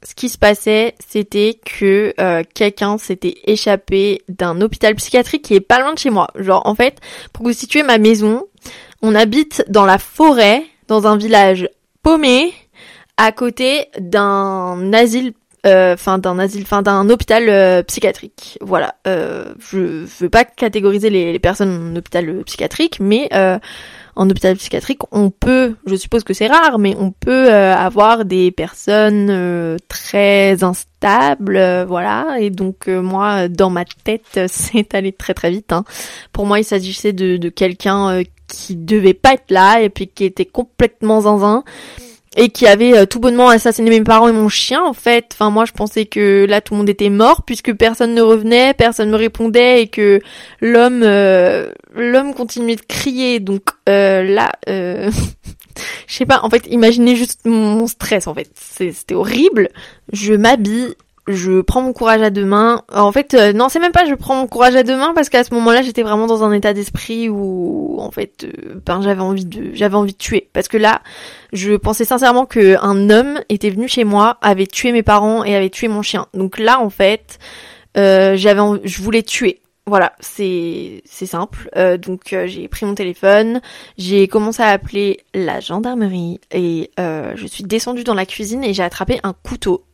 ce 0.03 0.15
qui 0.15 0.29
se 0.29 0.39
passait, 0.39 0.95
c'était 1.07 1.59
que 1.65 2.13
euh, 2.19 2.43
quelqu'un 2.55 2.99
s'était 2.99 3.37
échappé 3.45 4.23
d'un 4.29 4.61
hôpital 4.61 4.95
psychiatrique 4.97 5.43
qui 5.43 5.55
est 5.55 5.61
pas 5.61 5.81
loin 5.81 5.95
de 5.95 5.99
chez 5.99 6.11
moi. 6.11 6.29
Genre, 6.37 6.63
en 6.67 6.75
fait, 6.75 6.99
pour 7.33 7.47
vous 7.47 7.53
situer 7.53 7.83
ma 7.83 7.99
maison, 7.99 8.45
on 9.01 9.15
habite 9.15 9.65
dans 9.69 9.85
la 9.85 9.99
forêt, 9.99 10.65
dans 10.89 11.07
un 11.07 11.17
village 11.17 11.69
paumé, 12.03 12.53
à 13.17 13.31
côté 13.31 13.87
d'un 13.99 14.93
asile, 14.93 15.35
euh, 15.67 15.95
enfin 15.95 16.19
d'un 16.19 16.39
asile, 16.39 16.63
enfin 16.63 16.83
d'un 16.83 17.09
hôpital 17.11 17.49
euh, 17.49 17.83
psychiatrique. 17.83 18.59
Voilà. 18.61 18.95
je 19.05 20.05
veux 20.21 20.31
pas 20.31 20.45
catégoriser 20.45 21.11
les, 21.11 21.39
personnes 21.39 21.93
en 21.93 21.97
hôpital 21.97 22.43
psychiatrique, 22.45 22.99
mais 23.01 23.29
en 24.15 24.29
hôpital 24.29 24.57
psychiatrique, 24.57 25.01
on 25.11 25.31
peut, 25.31 25.75
je 25.87 25.95
suppose 25.95 26.23
que 26.23 26.35
c'est 26.35 26.47
rare, 26.47 26.79
mais 26.79 26.95
on 26.99 27.13
peut 27.13 27.51
euh, 27.51 27.75
avoir 27.75 28.25
des 28.25 28.51
personnes 28.51 29.29
euh, 29.31 29.79
très 29.89 30.63
instables, 30.63 31.57
euh, 31.57 31.85
voilà. 31.87 32.37
Et 32.39 32.51
donc 32.51 32.89
moi, 32.89 33.49
dans 33.49 33.71
ma 33.71 33.85
tête, 33.85 34.41
c'est 34.49 34.95
allé 34.95 35.13
très 35.13 35.35
très 35.35 35.51
vite. 35.51 35.73
Hein. 35.73 35.85
Pour 36.33 36.47
moi, 36.47 36.59
il 36.59 36.65
s'agissait 36.65 37.13
de, 37.13 37.37
de 37.39 37.49
quelqu'un 37.49 38.23
qui 38.49 38.77
devait 38.77 39.15
pas 39.15 39.35
être 39.35 39.51
là 39.51 39.81
et 39.81 39.89
puis 39.89 40.09
qui 40.09 40.25
était 40.25 40.45
complètement 40.45 41.23
zinzin 41.23 41.65
et 42.37 42.49
qui 42.49 42.67
avait 42.67 42.97
euh, 42.97 43.07
tout 43.07 43.21
bonnement 43.21 43.49
assassiné 43.49 43.91
mes 43.91 44.03
parents 44.03 44.29
et 44.29 44.33
mon 44.33 44.49
chien 44.49 44.83
en 44.83 44.93
fait. 44.93 45.31
Enfin 45.33 45.51
moi 45.51 45.65
je 45.65 45.73
pensais 45.73 46.07
que 46.07 46.47
là 46.49 46.61
tout 46.61 46.75
le 46.75 46.79
monde 46.79 46.89
était 46.89 47.11
mort 47.11 47.43
puisque 47.43 47.73
personne 47.75 48.15
ne 48.15 48.23
revenait, 48.23 48.75
personne 48.75 49.11
me 49.11 49.17
répondait 49.17 49.83
et 49.83 49.89
que 49.89 50.21
l'homme 50.61 51.03
euh, 51.05 51.73
l'homme 51.95 52.35
continuait 52.35 52.77
de 52.77 52.83
crier. 52.83 53.41
Donc 53.41 53.71
euh, 53.89 54.23
là 54.23 54.53
je 54.67 55.13
sais 56.07 56.27
pas 56.27 56.41
en 56.43 56.51
fait 56.51 56.67
imaginez 56.69 57.17
juste 57.17 57.41
mon 57.45 57.87
stress 57.87 58.27
en 58.27 58.35
fait. 58.35 58.51
C'était 58.55 59.15
horrible. 59.15 59.69
Je 60.13 60.35
m'habille 60.35 60.95
je 61.29 61.61
prends 61.61 61.83
mon 61.83 61.93
courage 61.93 62.21
à 62.23 62.31
deux 62.31 62.45
mains. 62.45 62.83
En 62.93 63.13
fait, 63.13 63.35
euh, 63.35 63.53
non, 63.53 63.69
c'est 63.69 63.79
même 63.79 63.93
pas 63.93 64.05
je 64.07 64.15
prends 64.15 64.35
mon 64.35 64.47
courage 64.47 64.75
à 64.75 64.83
deux 64.83 64.97
mains 64.97 65.13
parce 65.15 65.29
qu'à 65.29 65.45
ce 65.45 65.55
moment-là, 65.55 65.83
j'étais 65.83 66.03
vraiment 66.03 66.27
dans 66.27 66.43
un 66.43 66.53
état 66.53 66.73
d'esprit 66.73 67.29
où, 67.29 67.97
en 68.01 68.11
fait, 68.11 68.45
euh, 68.45 68.81
ben 68.85 69.01
j'avais 69.03 69.21
envie 69.21 69.45
de, 69.45 69.71
j'avais 69.75 69.95
envie 69.95 70.13
de 70.13 70.19
tuer. 70.19 70.49
Parce 70.53 70.67
que 70.67 70.77
là, 70.77 71.01
je 71.53 71.75
pensais 71.75 72.05
sincèrement 72.05 72.45
que 72.45 72.77
un 72.83 73.09
homme 73.09 73.41
était 73.49 73.71
venu 73.71 73.87
chez 73.87 74.05
moi, 74.05 74.39
avait 74.43 74.67
tué 74.67 74.91
mes 74.91 75.05
parents 75.05 75.45
et 75.45 75.55
avait 75.55 75.71
tué 75.71 75.87
mon 75.87 76.03
chien. 76.03 76.27
Donc 76.35 76.59
là, 76.59 76.81
en 76.81 76.91
fait, 76.91 77.39
euh, 77.97 78.37
j'avais, 78.37 78.61
je 78.83 79.03
voulais 79.03 79.23
tuer. 79.23 79.61
Voilà, 79.87 80.13
c'est 80.21 81.03
c'est 81.05 81.27
simple. 81.27 81.69
donc 81.99 82.37
j'ai 82.47 82.69
pris 82.69 82.87
mon 82.87 82.95
téléphone, 82.95 83.61
j'ai 83.99 84.29
commencé 84.29 84.63
à 84.63 84.69
appeler 84.69 85.19
la 85.35 85.59
gendarmerie 85.59 86.39
et 86.53 86.93
je 86.99 87.47
suis 87.49 87.65
descendue 87.65 88.05
dans 88.05 88.15
la 88.15 88.25
cuisine 88.25 88.63
et 88.63 88.75
j'ai 88.75 88.85
attrapé 88.85 89.19
un 89.25 89.33
couteau 89.33 89.85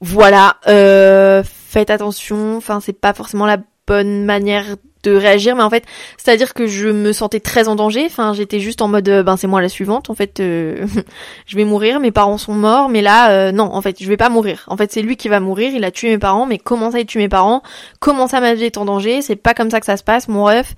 voilà, 0.00 0.56
euh, 0.66 1.42
faites 1.44 1.90
attention. 1.90 2.56
Enfin, 2.56 2.80
c'est 2.80 2.92
pas 2.92 3.14
forcément 3.14 3.46
la 3.46 3.58
bonne 3.86 4.24
manière 4.24 4.76
de 5.04 5.16
réagir, 5.16 5.54
mais 5.54 5.62
en 5.62 5.70
fait, 5.70 5.84
c'est-à-dire 6.16 6.52
que 6.52 6.66
je 6.66 6.88
me 6.88 7.12
sentais 7.12 7.40
très 7.40 7.68
en 7.68 7.76
danger. 7.76 8.04
Enfin, 8.06 8.32
j'étais 8.34 8.60
juste 8.60 8.82
en 8.82 8.88
mode, 8.88 9.08
euh, 9.08 9.22
ben 9.22 9.36
c'est 9.36 9.46
moi 9.46 9.62
la 9.62 9.68
suivante. 9.68 10.10
En 10.10 10.14
fait, 10.14 10.40
euh, 10.40 10.86
je 11.46 11.56
vais 11.56 11.64
mourir. 11.64 12.00
Mes 12.00 12.10
parents 12.10 12.38
sont 12.38 12.54
morts, 12.54 12.88
mais 12.88 13.02
là, 13.02 13.30
euh, 13.30 13.52
non. 13.52 13.72
En 13.72 13.80
fait, 13.82 14.02
je 14.02 14.08
vais 14.08 14.16
pas 14.16 14.28
mourir. 14.28 14.64
En 14.68 14.76
fait, 14.76 14.92
c'est 14.92 15.02
lui 15.02 15.16
qui 15.16 15.28
va 15.28 15.40
mourir. 15.40 15.72
Il 15.74 15.84
a 15.84 15.90
tué 15.90 16.08
mes 16.08 16.18
parents, 16.18 16.46
mais 16.46 16.58
comment 16.58 16.90
ça, 16.90 17.00
il 17.00 17.06
tue 17.06 17.18
mes 17.18 17.28
parents? 17.28 17.62
Comment 18.00 18.26
ça, 18.26 18.40
ma 18.40 18.54
vie 18.54 18.64
est 18.64 18.78
en 18.78 18.84
danger? 18.84 19.22
C'est 19.22 19.36
pas 19.36 19.54
comme 19.54 19.70
ça 19.70 19.80
que 19.80 19.86
ça 19.86 19.96
se 19.96 20.04
passe, 20.04 20.28
mon 20.28 20.44
ref 20.44 20.74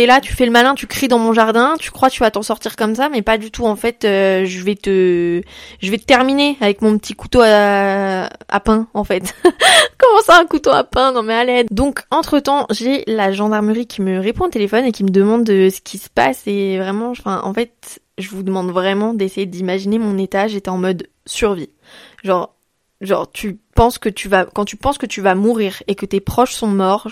t'es 0.00 0.06
là, 0.06 0.22
tu 0.22 0.32
fais 0.32 0.46
le 0.46 0.50
malin, 0.50 0.74
tu 0.74 0.86
cries 0.86 1.08
dans 1.08 1.18
mon 1.18 1.34
jardin, 1.34 1.74
tu 1.78 1.90
crois 1.90 2.08
que 2.08 2.14
tu 2.14 2.20
vas 2.20 2.30
t'en 2.30 2.42
sortir 2.42 2.74
comme 2.74 2.94
ça, 2.94 3.10
mais 3.10 3.20
pas 3.20 3.36
du 3.36 3.50
tout. 3.50 3.66
En 3.66 3.76
fait, 3.76 4.06
euh, 4.06 4.46
je 4.46 4.62
vais 4.62 4.74
te, 4.74 5.42
je 5.82 5.90
vais 5.90 5.98
te 5.98 6.06
terminer 6.06 6.56
avec 6.62 6.80
mon 6.80 6.96
petit 6.96 7.12
couteau 7.12 7.42
à, 7.42 8.30
pain, 8.64 8.88
en 8.94 9.04
fait. 9.04 9.34
Comment 9.98 10.22
ça, 10.24 10.38
un 10.40 10.46
couteau 10.46 10.70
à 10.70 10.84
pain 10.84 11.12
Non 11.12 11.22
mais 11.22 11.34
à 11.34 11.44
l'aide. 11.44 11.66
Donc, 11.70 12.04
entre 12.10 12.38
temps, 12.38 12.66
j'ai 12.70 13.04
la 13.06 13.30
gendarmerie 13.30 13.86
qui 13.86 14.00
me 14.00 14.18
répond 14.18 14.46
au 14.46 14.48
téléphone 14.48 14.86
et 14.86 14.92
qui 14.92 15.04
me 15.04 15.10
demande 15.10 15.44
de 15.44 15.68
ce 15.68 15.82
qui 15.82 15.98
se 15.98 16.08
passe 16.08 16.46
et 16.46 16.78
vraiment, 16.78 17.10
enfin, 17.10 17.42
en 17.44 17.52
fait, 17.52 18.00
je 18.16 18.30
vous 18.30 18.42
demande 18.42 18.70
vraiment 18.70 19.12
d'essayer 19.12 19.44
d'imaginer 19.44 19.98
mon 19.98 20.16
état. 20.16 20.48
J'étais 20.48 20.70
en 20.70 20.78
mode 20.78 21.08
survie. 21.26 21.68
Genre, 22.24 22.54
Genre, 23.00 23.30
tu 23.30 23.58
penses 23.74 23.98
que 23.98 24.10
tu 24.10 24.28
vas, 24.28 24.44
quand 24.44 24.66
tu 24.66 24.76
penses 24.76 24.98
que 24.98 25.06
tu 25.06 25.22
vas 25.22 25.34
mourir 25.34 25.82
et 25.88 25.94
que 25.94 26.04
tes 26.04 26.20
proches 26.20 26.52
sont 26.52 26.66
morts, 26.66 27.08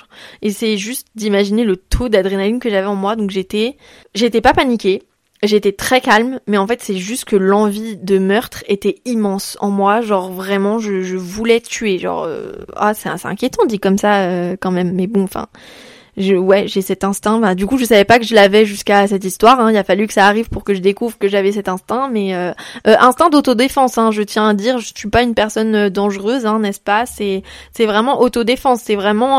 c'est 0.46 0.76
juste 0.76 1.08
d'imaginer 1.14 1.64
le 1.64 1.76
taux 1.76 2.10
d'adrénaline 2.10 2.60
que 2.60 2.68
j'avais 2.68 2.86
en 2.86 2.94
moi. 2.94 3.16
Donc 3.16 3.30
j'étais, 3.30 3.78
j'étais 4.14 4.42
pas 4.42 4.52
paniquée, 4.52 5.04
j'étais 5.42 5.72
très 5.72 6.02
calme, 6.02 6.40
mais 6.46 6.58
en 6.58 6.66
fait 6.66 6.82
c'est 6.82 6.98
juste 6.98 7.24
que 7.24 7.36
l'envie 7.36 7.96
de 7.96 8.18
meurtre 8.18 8.64
était 8.68 9.00
immense 9.06 9.56
en 9.60 9.70
moi. 9.70 10.02
Genre 10.02 10.30
vraiment, 10.30 10.78
je, 10.78 11.00
je 11.00 11.16
voulais 11.16 11.60
tuer. 11.60 11.98
Genre, 11.98 12.24
euh, 12.24 12.52
ah 12.76 12.92
c'est 12.92 13.08
inquiétant 13.24 13.64
dit 13.64 13.80
comme 13.80 13.96
ça 13.96 14.24
euh, 14.28 14.56
quand 14.60 14.70
même, 14.70 14.92
mais 14.92 15.06
bon, 15.06 15.22
enfin 15.22 15.46
ouais, 16.18 16.66
j'ai 16.66 16.82
cet 16.82 17.04
instinct. 17.04 17.38
Bah, 17.38 17.54
du 17.54 17.66
coup, 17.66 17.78
je 17.78 17.84
savais 17.84 18.04
pas 18.04 18.18
que 18.18 18.24
je 18.24 18.34
l'avais 18.34 18.64
jusqu'à 18.64 19.06
cette 19.06 19.24
histoire. 19.24 19.60
Hein. 19.60 19.70
Il 19.70 19.76
a 19.76 19.84
fallu 19.84 20.06
que 20.06 20.12
ça 20.12 20.26
arrive 20.26 20.48
pour 20.48 20.64
que 20.64 20.74
je 20.74 20.80
découvre 20.80 21.16
que 21.18 21.28
j'avais 21.28 21.52
cet 21.52 21.68
instinct. 21.68 22.08
Mais 22.10 22.34
euh, 22.34 22.52
euh, 22.86 22.96
instinct 22.98 23.30
d'autodéfense, 23.30 23.98
hein, 23.98 24.10
je 24.10 24.22
tiens 24.22 24.48
à 24.48 24.54
dire. 24.54 24.78
Je 24.78 24.92
suis 24.94 25.08
pas 25.08 25.22
une 25.22 25.34
personne 25.34 25.74
euh, 25.74 25.90
dangereuse, 25.90 26.46
hein, 26.46 26.58
n'est-ce 26.58 26.80
pas? 26.80 27.06
C'est 27.06 27.42
c'est 27.72 27.86
vraiment 27.86 28.20
autodéfense. 28.20 28.80
C'est 28.84 28.96
vraiment 28.96 29.38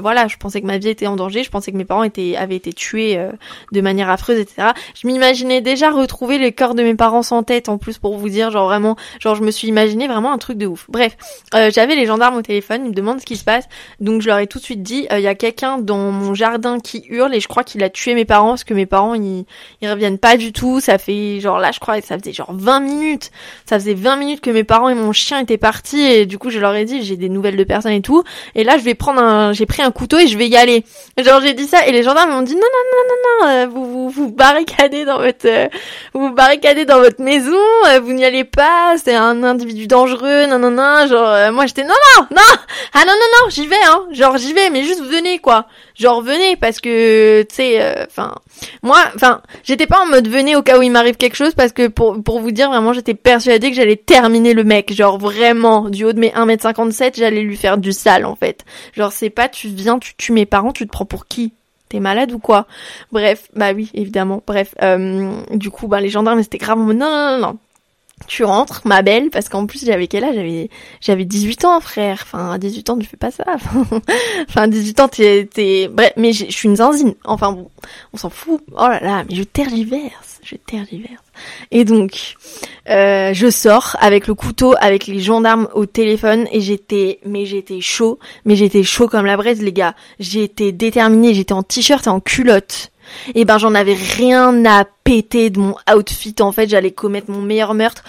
voilà. 0.00 0.28
Je 0.28 0.36
pensais 0.36 0.60
que 0.60 0.66
ma 0.66 0.78
vie 0.78 0.88
était 0.88 1.06
en 1.06 1.16
danger. 1.16 1.42
Je 1.42 1.50
pensais 1.50 1.72
que 1.72 1.76
mes 1.76 1.84
parents 1.84 2.04
étaient 2.04 2.36
avaient 2.36 2.56
été 2.56 2.72
tués 2.72 3.18
de 3.72 3.80
manière 3.80 4.10
affreuse, 4.10 4.38
etc. 4.38 4.68
Je 5.00 5.06
m'imaginais 5.06 5.60
déjà 5.60 5.90
retrouver 5.90 6.38
les 6.38 6.52
corps 6.52 6.74
de 6.74 6.82
mes 6.82 6.94
parents 6.94 7.22
sans 7.22 7.42
tête. 7.42 7.68
En 7.68 7.78
plus, 7.78 7.98
pour 7.98 8.16
vous 8.16 8.28
dire, 8.28 8.50
genre 8.50 8.66
vraiment, 8.66 8.96
genre 9.20 9.34
je 9.34 9.42
me 9.42 9.50
suis 9.50 9.68
imaginé 9.68 10.08
vraiment 10.08 10.32
un 10.32 10.38
truc 10.38 10.58
de 10.58 10.66
ouf. 10.66 10.86
Bref, 10.88 11.16
j'avais 11.52 11.96
les 11.96 12.06
gendarmes 12.06 12.36
au 12.36 12.42
téléphone. 12.42 12.82
Ils 12.84 12.90
me 12.90 12.94
demandent 12.94 13.20
ce 13.20 13.26
qui 13.26 13.36
se 13.36 13.44
passe. 13.44 13.64
Donc 14.00 14.22
je 14.22 14.28
leur 14.28 14.38
ai 14.38 14.46
tout 14.46 14.58
de 14.58 14.64
suite 14.64 14.82
dit, 14.82 15.06
il 15.10 15.20
y 15.20 15.26
a 15.26 15.34
quelqu'un 15.34 15.78
dans 15.78 16.17
mon 16.18 16.34
jardin 16.34 16.80
qui 16.80 17.04
hurle 17.08 17.34
et 17.34 17.40
je 17.40 17.48
crois 17.48 17.64
qu'il 17.64 17.82
a 17.82 17.90
tué 17.90 18.14
mes 18.14 18.24
parents 18.24 18.50
parce 18.50 18.64
que 18.64 18.74
mes 18.74 18.86
parents 18.86 19.14
ils, 19.14 19.44
ils 19.80 19.90
reviennent 19.90 20.18
pas 20.18 20.36
du 20.36 20.52
tout. 20.52 20.80
Ça 20.80 20.98
fait 20.98 21.40
genre 21.40 21.58
là 21.58 21.70
je 21.72 21.80
crois 21.80 22.00
ça 22.00 22.18
faisait 22.18 22.32
genre 22.32 22.52
20 22.52 22.80
minutes. 22.80 23.30
Ça 23.64 23.78
faisait 23.78 23.94
20 23.94 24.16
minutes 24.16 24.40
que 24.40 24.50
mes 24.50 24.64
parents 24.64 24.88
et 24.88 24.94
mon 24.94 25.12
chien 25.12 25.38
étaient 25.40 25.58
partis 25.58 26.00
et 26.00 26.26
du 26.26 26.38
coup 26.38 26.50
je 26.50 26.58
leur 26.58 26.74
ai 26.74 26.84
dit 26.84 27.02
j'ai 27.02 27.16
des 27.16 27.28
nouvelles 27.28 27.56
de 27.56 27.64
personnes 27.64 27.92
et 27.92 28.02
tout. 28.02 28.22
Et 28.54 28.64
là 28.64 28.78
je 28.78 28.82
vais 28.82 28.94
prendre 28.94 29.20
un 29.20 29.52
j'ai 29.52 29.66
pris 29.66 29.82
un 29.82 29.90
couteau 29.90 30.18
et 30.18 30.26
je 30.26 30.36
vais 30.36 30.48
y 30.48 30.56
aller. 30.56 30.84
Genre 31.16 31.40
j'ai 31.40 31.54
dit 31.54 31.66
ça 31.66 31.86
et 31.86 31.92
les 31.92 32.02
gendarmes 32.02 32.30
m'ont 32.30 32.42
dit 32.42 32.54
non 32.54 32.60
non 32.60 32.84
non 32.92 33.04
non 33.08 33.16
non 33.46 33.48
euh, 33.48 33.66
vous, 33.66 33.84
vous 33.84 34.08
vous 34.10 34.30
barricadez 34.30 35.04
dans 35.04 35.18
votre 35.18 35.46
euh, 35.46 35.68
vous 36.14 36.28
vous 36.28 36.34
barricadez 36.34 36.84
dans 36.84 36.98
votre 36.98 37.22
maison, 37.22 37.56
euh, 37.86 38.00
vous 38.00 38.12
n'y 38.12 38.24
allez 38.24 38.44
pas, 38.44 38.94
c'est 39.02 39.14
un 39.14 39.42
individu 39.42 39.86
dangereux, 39.86 40.46
non 40.46 40.58
non 40.58 40.70
non, 40.70 41.06
genre 41.06 41.52
moi 41.52 41.66
j'étais 41.66 41.84
non 41.84 41.94
non 42.16 42.26
non 42.30 42.58
ah 42.94 43.00
non 43.00 43.12
non 43.12 43.44
non 43.44 43.50
j'y 43.50 43.66
vais 43.66 43.76
hein, 43.86 44.06
genre 44.12 44.36
j'y 44.36 44.52
vais 44.52 44.70
mais 44.70 44.82
juste 44.82 45.02
venez 45.02 45.38
quoi 45.38 45.66
venez 46.22 46.56
parce 46.56 46.80
que 46.80 47.42
tu 47.42 47.54
sais 47.54 47.82
euh, 47.82 48.04
enfin 48.06 48.34
moi 48.82 48.98
enfin 49.14 49.42
j'étais 49.62 49.86
pas 49.86 50.00
en 50.02 50.06
mode 50.06 50.28
venez 50.28 50.56
au 50.56 50.62
cas 50.62 50.78
où 50.78 50.82
il 50.82 50.90
m'arrive 50.90 51.16
quelque 51.16 51.36
chose 51.36 51.54
parce 51.54 51.72
que 51.72 51.88
pour 51.88 52.22
pour 52.22 52.40
vous 52.40 52.50
dire 52.50 52.68
vraiment 52.68 52.92
j'étais 52.92 53.14
persuadée 53.14 53.70
que 53.70 53.76
j'allais 53.76 53.96
terminer 53.96 54.54
le 54.54 54.64
mec 54.64 54.92
genre 54.92 55.18
vraiment 55.18 55.88
du 55.88 56.04
haut 56.04 56.12
de 56.12 56.20
mes 56.20 56.30
1m57 56.30 57.12
j'allais 57.16 57.42
lui 57.42 57.56
faire 57.56 57.78
du 57.78 57.92
sale 57.92 58.24
en 58.24 58.36
fait 58.36 58.64
genre 58.96 59.12
c'est 59.12 59.30
pas 59.30 59.48
tu 59.48 59.68
viens 59.68 59.98
tu 59.98 60.14
tues 60.16 60.32
mes 60.32 60.46
parents 60.46 60.72
tu 60.72 60.86
te 60.86 60.92
prends 60.92 61.06
pour 61.06 61.26
qui? 61.26 61.52
T'es 61.88 62.00
malade 62.00 62.32
ou 62.32 62.38
quoi? 62.38 62.66
Bref, 63.12 63.48
bah 63.54 63.72
oui, 63.72 63.90
évidemment. 63.94 64.42
Bref, 64.46 64.74
euh, 64.82 65.32
du 65.52 65.70
coup, 65.70 65.88
bah 65.88 66.02
les 66.02 66.10
gendarmes, 66.10 66.42
c'était 66.42 66.58
grave. 66.58 66.78
Non, 66.78 66.92
non, 66.92 66.98
non, 66.98 67.38
non. 67.38 67.58
Tu 68.26 68.44
rentres, 68.44 68.82
ma 68.84 69.02
belle, 69.02 69.30
parce 69.30 69.48
qu'en 69.48 69.66
plus 69.66 69.84
j'avais 69.84 70.06
quel 70.06 70.24
âge? 70.24 70.34
J'avais 70.34 70.70
j'avais 71.00 71.24
18 71.24 71.64
ans, 71.64 71.80
frère. 71.80 72.20
Enfin, 72.22 72.52
à 72.52 72.58
18 72.58 72.90
ans, 72.90 72.98
tu 72.98 73.06
fais 73.06 73.16
pas 73.16 73.30
ça. 73.30 73.44
enfin, 74.48 74.68
18 74.68 75.00
ans, 75.00 75.08
t'es 75.08 75.48
t'es 75.52 75.88
bref, 75.88 76.12
mais 76.16 76.32
je 76.32 76.50
suis 76.50 76.68
une 76.68 76.76
zinzine. 76.76 77.14
Enfin 77.24 77.52
bon, 77.52 77.70
on 78.12 78.16
s'en 78.16 78.30
fout. 78.30 78.60
Oh 78.72 78.88
là 78.88 79.00
là, 79.00 79.24
mais 79.28 79.34
je 79.34 79.42
tergiverse, 79.42 80.40
je 80.42 80.56
tergiverse. 80.56 81.22
Et 81.70 81.84
donc, 81.84 82.34
euh, 82.88 83.32
je 83.32 83.50
sors 83.50 83.96
avec 84.00 84.26
le 84.26 84.34
couteau, 84.34 84.74
avec 84.80 85.06
les 85.06 85.20
gendarmes 85.20 85.68
au 85.74 85.86
téléphone, 85.86 86.46
et 86.52 86.60
j'étais, 86.60 87.20
mais 87.24 87.46
j'étais 87.46 87.80
chaud, 87.80 88.18
mais 88.44 88.56
j'étais 88.56 88.82
chaud 88.82 89.08
comme 89.08 89.26
la 89.26 89.36
braise, 89.36 89.62
les 89.62 89.72
gars. 89.72 89.94
J'étais 90.18 90.72
déterminée, 90.72 91.34
j'étais 91.34 91.52
en 91.52 91.62
t-shirt 91.62 92.06
et 92.06 92.10
en 92.10 92.20
culotte 92.20 92.90
et 93.34 93.44
ben 93.44 93.58
j'en 93.58 93.74
avais 93.74 93.94
rien 93.94 94.64
à 94.64 94.84
péter 95.04 95.50
de 95.50 95.58
mon 95.58 95.76
outfit 95.94 96.34
en 96.40 96.52
fait. 96.52 96.68
J'allais 96.68 96.90
commettre 96.90 97.30
mon 97.30 97.42
meilleur 97.42 97.74
meurtre. 97.74 98.04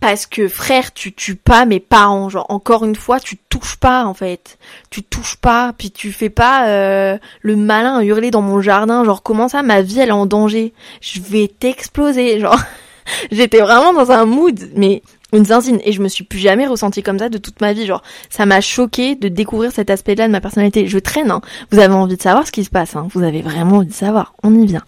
Parce 0.00 0.26
que 0.26 0.48
frère 0.48 0.92
tu 0.92 1.14
tues 1.14 1.36
pas 1.36 1.64
mes 1.64 1.80
parents. 1.80 2.28
Genre 2.28 2.46
encore 2.50 2.84
une 2.84 2.96
fois 2.96 3.20
tu 3.20 3.38
touches 3.48 3.76
pas 3.76 4.04
en 4.04 4.12
fait. 4.12 4.58
Tu 4.90 5.02
touches 5.02 5.36
pas 5.36 5.72
puis 5.76 5.90
tu 5.90 6.12
fais 6.12 6.30
pas 6.30 6.68
euh, 6.68 7.18
le 7.40 7.56
malin 7.56 8.02
hurler 8.02 8.30
dans 8.30 8.42
mon 8.42 8.60
jardin. 8.60 9.04
Genre 9.04 9.22
comment 9.22 9.48
ça 9.48 9.62
ma 9.62 9.80
vie 9.80 10.00
elle 10.00 10.10
est 10.10 10.12
en 10.12 10.26
danger? 10.26 10.74
Je 11.00 11.20
vais 11.20 11.48
t'exploser. 11.48 12.38
Genre 12.40 12.58
j'étais 13.32 13.60
vraiment 13.60 13.94
dans 13.94 14.10
un 14.10 14.26
mood 14.26 14.60
mais 14.74 15.02
une 15.34 15.44
zinzine. 15.44 15.80
Et 15.84 15.92
je 15.92 16.00
me 16.00 16.08
suis 16.08 16.24
plus 16.24 16.38
jamais 16.38 16.66
ressentie 16.66 17.02
comme 17.02 17.18
ça 17.18 17.28
de 17.28 17.38
toute 17.38 17.60
ma 17.60 17.72
vie. 17.72 17.86
Genre 17.86 18.02
ça 18.30 18.46
m'a 18.46 18.60
choqué 18.60 19.14
de 19.14 19.28
découvrir 19.28 19.72
cet 19.72 19.90
aspect-là 19.90 20.26
de 20.26 20.32
ma 20.32 20.40
personnalité. 20.40 20.86
Je 20.86 20.98
traîne 20.98 21.30
hein. 21.30 21.40
vous 21.70 21.78
avez 21.78 21.94
envie 21.94 22.16
de 22.16 22.22
savoir 22.22 22.46
ce 22.46 22.52
qui 22.52 22.64
se 22.64 22.70
passe 22.70 22.96
hein. 22.96 23.08
vous 23.12 23.22
avez 23.22 23.42
vraiment 23.42 23.76
envie 23.76 23.88
de 23.88 23.92
savoir. 23.92 24.34
On 24.42 24.54
y 24.54 24.66
vient. 24.66 24.84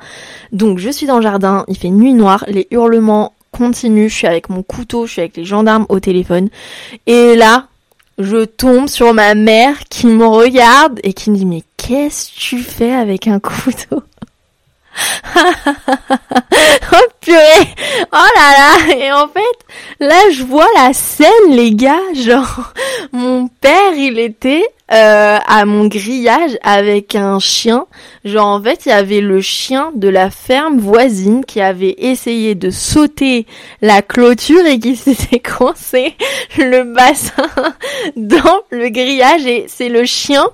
Donc 0.52 0.78
je 0.78 0.90
suis 0.90 1.06
dans 1.06 1.16
le 1.16 1.22
jardin. 1.22 1.64
Il 1.68 1.76
fait 1.76 1.90
nuit 1.90 2.14
noire. 2.14 2.44
Les 2.48 2.66
hurlements 2.70 3.34
continuent. 3.52 4.08
Je 4.08 4.14
suis 4.14 4.26
avec 4.26 4.48
mon 4.48 4.62
couteau. 4.62 5.06
Je 5.06 5.12
suis 5.12 5.20
avec 5.20 5.36
les 5.36 5.44
gendarmes 5.44 5.86
au 5.88 6.00
téléphone. 6.00 6.48
Et 7.06 7.36
là 7.36 7.66
je 8.18 8.44
tombe 8.44 8.88
sur 8.88 9.12
ma 9.12 9.34
mère 9.34 9.76
qui 9.90 10.06
me 10.06 10.26
regarde 10.26 11.00
et 11.02 11.12
qui 11.12 11.30
me 11.30 11.36
dit 11.36 11.44
mais 11.44 11.62
qu'est-ce 11.76 12.30
que 12.30 12.38
tu 12.38 12.58
fais 12.58 12.92
avec 12.92 13.28
un 13.28 13.40
couteau? 13.40 14.02
oh 16.92 17.06
purée. 17.20 17.68
Oh 18.12 18.28
là 18.36 18.52
là. 18.56 18.96
Et 18.96 19.12
en 19.12 19.28
fait, 19.28 19.58
là 20.00 20.30
je 20.30 20.42
vois 20.42 20.68
la 20.76 20.92
scène 20.92 21.50
les 21.50 21.74
gars, 21.74 22.00
genre 22.14 22.72
mon 23.12 23.48
père 23.48 23.92
il 23.94 24.18
était 24.18 24.66
euh, 24.92 25.38
à 25.44 25.64
mon 25.64 25.86
grillage 25.86 26.58
avec 26.62 27.14
un 27.14 27.38
chien. 27.38 27.86
Genre 28.24 28.46
en 28.46 28.62
fait 28.62 28.86
il 28.86 28.90
y 28.90 28.92
avait 28.92 29.20
le 29.20 29.40
chien 29.40 29.90
de 29.94 30.08
la 30.08 30.30
ferme 30.30 30.78
voisine 30.78 31.44
qui 31.44 31.60
avait 31.60 31.96
essayé 31.98 32.54
de 32.54 32.70
sauter 32.70 33.46
la 33.82 34.02
clôture 34.02 34.64
et 34.66 34.78
qui 34.78 34.96
s'était 34.96 35.40
coincé 35.40 36.14
le 36.56 36.84
bassin 36.84 37.48
dans 38.16 38.60
le 38.70 38.88
grillage. 38.88 39.46
Et 39.46 39.66
c'est 39.68 39.88
le 39.88 40.04
chien 40.04 40.46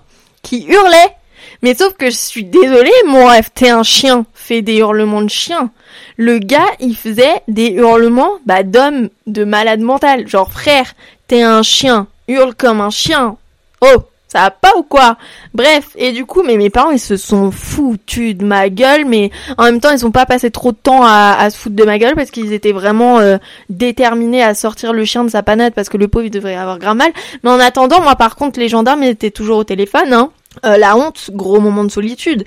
qui 0.42 0.66
hurlait. 0.66 1.16
Mais 1.62 1.74
sauf 1.74 1.94
que 1.94 2.06
je 2.06 2.16
suis 2.16 2.44
désolée, 2.44 2.90
mon 3.06 3.26
rêve, 3.26 3.50
t'es 3.54 3.70
un 3.70 3.84
chien, 3.84 4.26
des 4.60 4.76
hurlements 4.76 5.22
de 5.22 5.30
chien. 5.30 5.70
Le 6.18 6.38
gars, 6.38 6.68
il 6.80 6.96
faisait 6.96 7.40
des 7.48 7.68
hurlements, 7.68 8.32
bah, 8.44 8.62
d'homme, 8.62 9.08
de 9.26 9.44
malade 9.44 9.80
mental. 9.80 10.28
Genre, 10.28 10.52
frère, 10.52 10.92
t'es 11.28 11.42
un 11.42 11.62
chien, 11.62 12.08
hurle 12.28 12.54
comme 12.54 12.82
un 12.82 12.90
chien. 12.90 13.36
Oh, 13.80 14.02
ça 14.32 14.40
va 14.40 14.50
pas 14.50 14.72
ou 14.78 14.82
quoi? 14.82 15.18
Bref, 15.52 15.90
et 15.94 16.12
du 16.12 16.24
coup, 16.24 16.42
mais 16.42 16.56
mes 16.56 16.70
parents, 16.70 16.90
ils 16.90 16.98
se 16.98 17.18
sont 17.18 17.50
foutus 17.50 18.34
de 18.34 18.46
ma 18.46 18.70
gueule, 18.70 19.04
mais 19.04 19.30
en 19.58 19.64
même 19.64 19.78
temps, 19.78 19.90
ils 19.90 20.06
ont 20.06 20.10
pas 20.10 20.24
passé 20.24 20.50
trop 20.50 20.72
de 20.72 20.76
temps 20.76 21.04
à, 21.04 21.50
se 21.50 21.58
foutre 21.58 21.76
de 21.76 21.84
ma 21.84 21.98
gueule 21.98 22.14
parce 22.14 22.30
qu'ils 22.30 22.54
étaient 22.54 22.72
vraiment 22.72 23.18
euh, 23.18 23.36
déterminés 23.68 24.42
à 24.42 24.54
sortir 24.54 24.94
le 24.94 25.04
chien 25.04 25.24
de 25.24 25.28
sa 25.28 25.42
panade 25.42 25.74
parce 25.74 25.90
que 25.90 25.98
le 25.98 26.08
pauvre, 26.08 26.24
il 26.24 26.30
devrait 26.30 26.56
avoir 26.56 26.78
grand 26.78 26.94
mal. 26.94 27.12
Mais 27.44 27.50
en 27.50 27.60
attendant, 27.60 28.00
moi, 28.00 28.16
par 28.16 28.36
contre, 28.36 28.58
les 28.58 28.70
gendarmes, 28.70 29.02
ils 29.02 29.10
étaient 29.10 29.30
toujours 29.30 29.58
au 29.58 29.64
téléphone, 29.64 30.14
hein. 30.14 30.30
Euh, 30.64 30.76
la 30.76 30.96
honte, 30.96 31.30
gros 31.32 31.60
moment 31.60 31.84
de 31.84 31.90
solitude. 31.90 32.44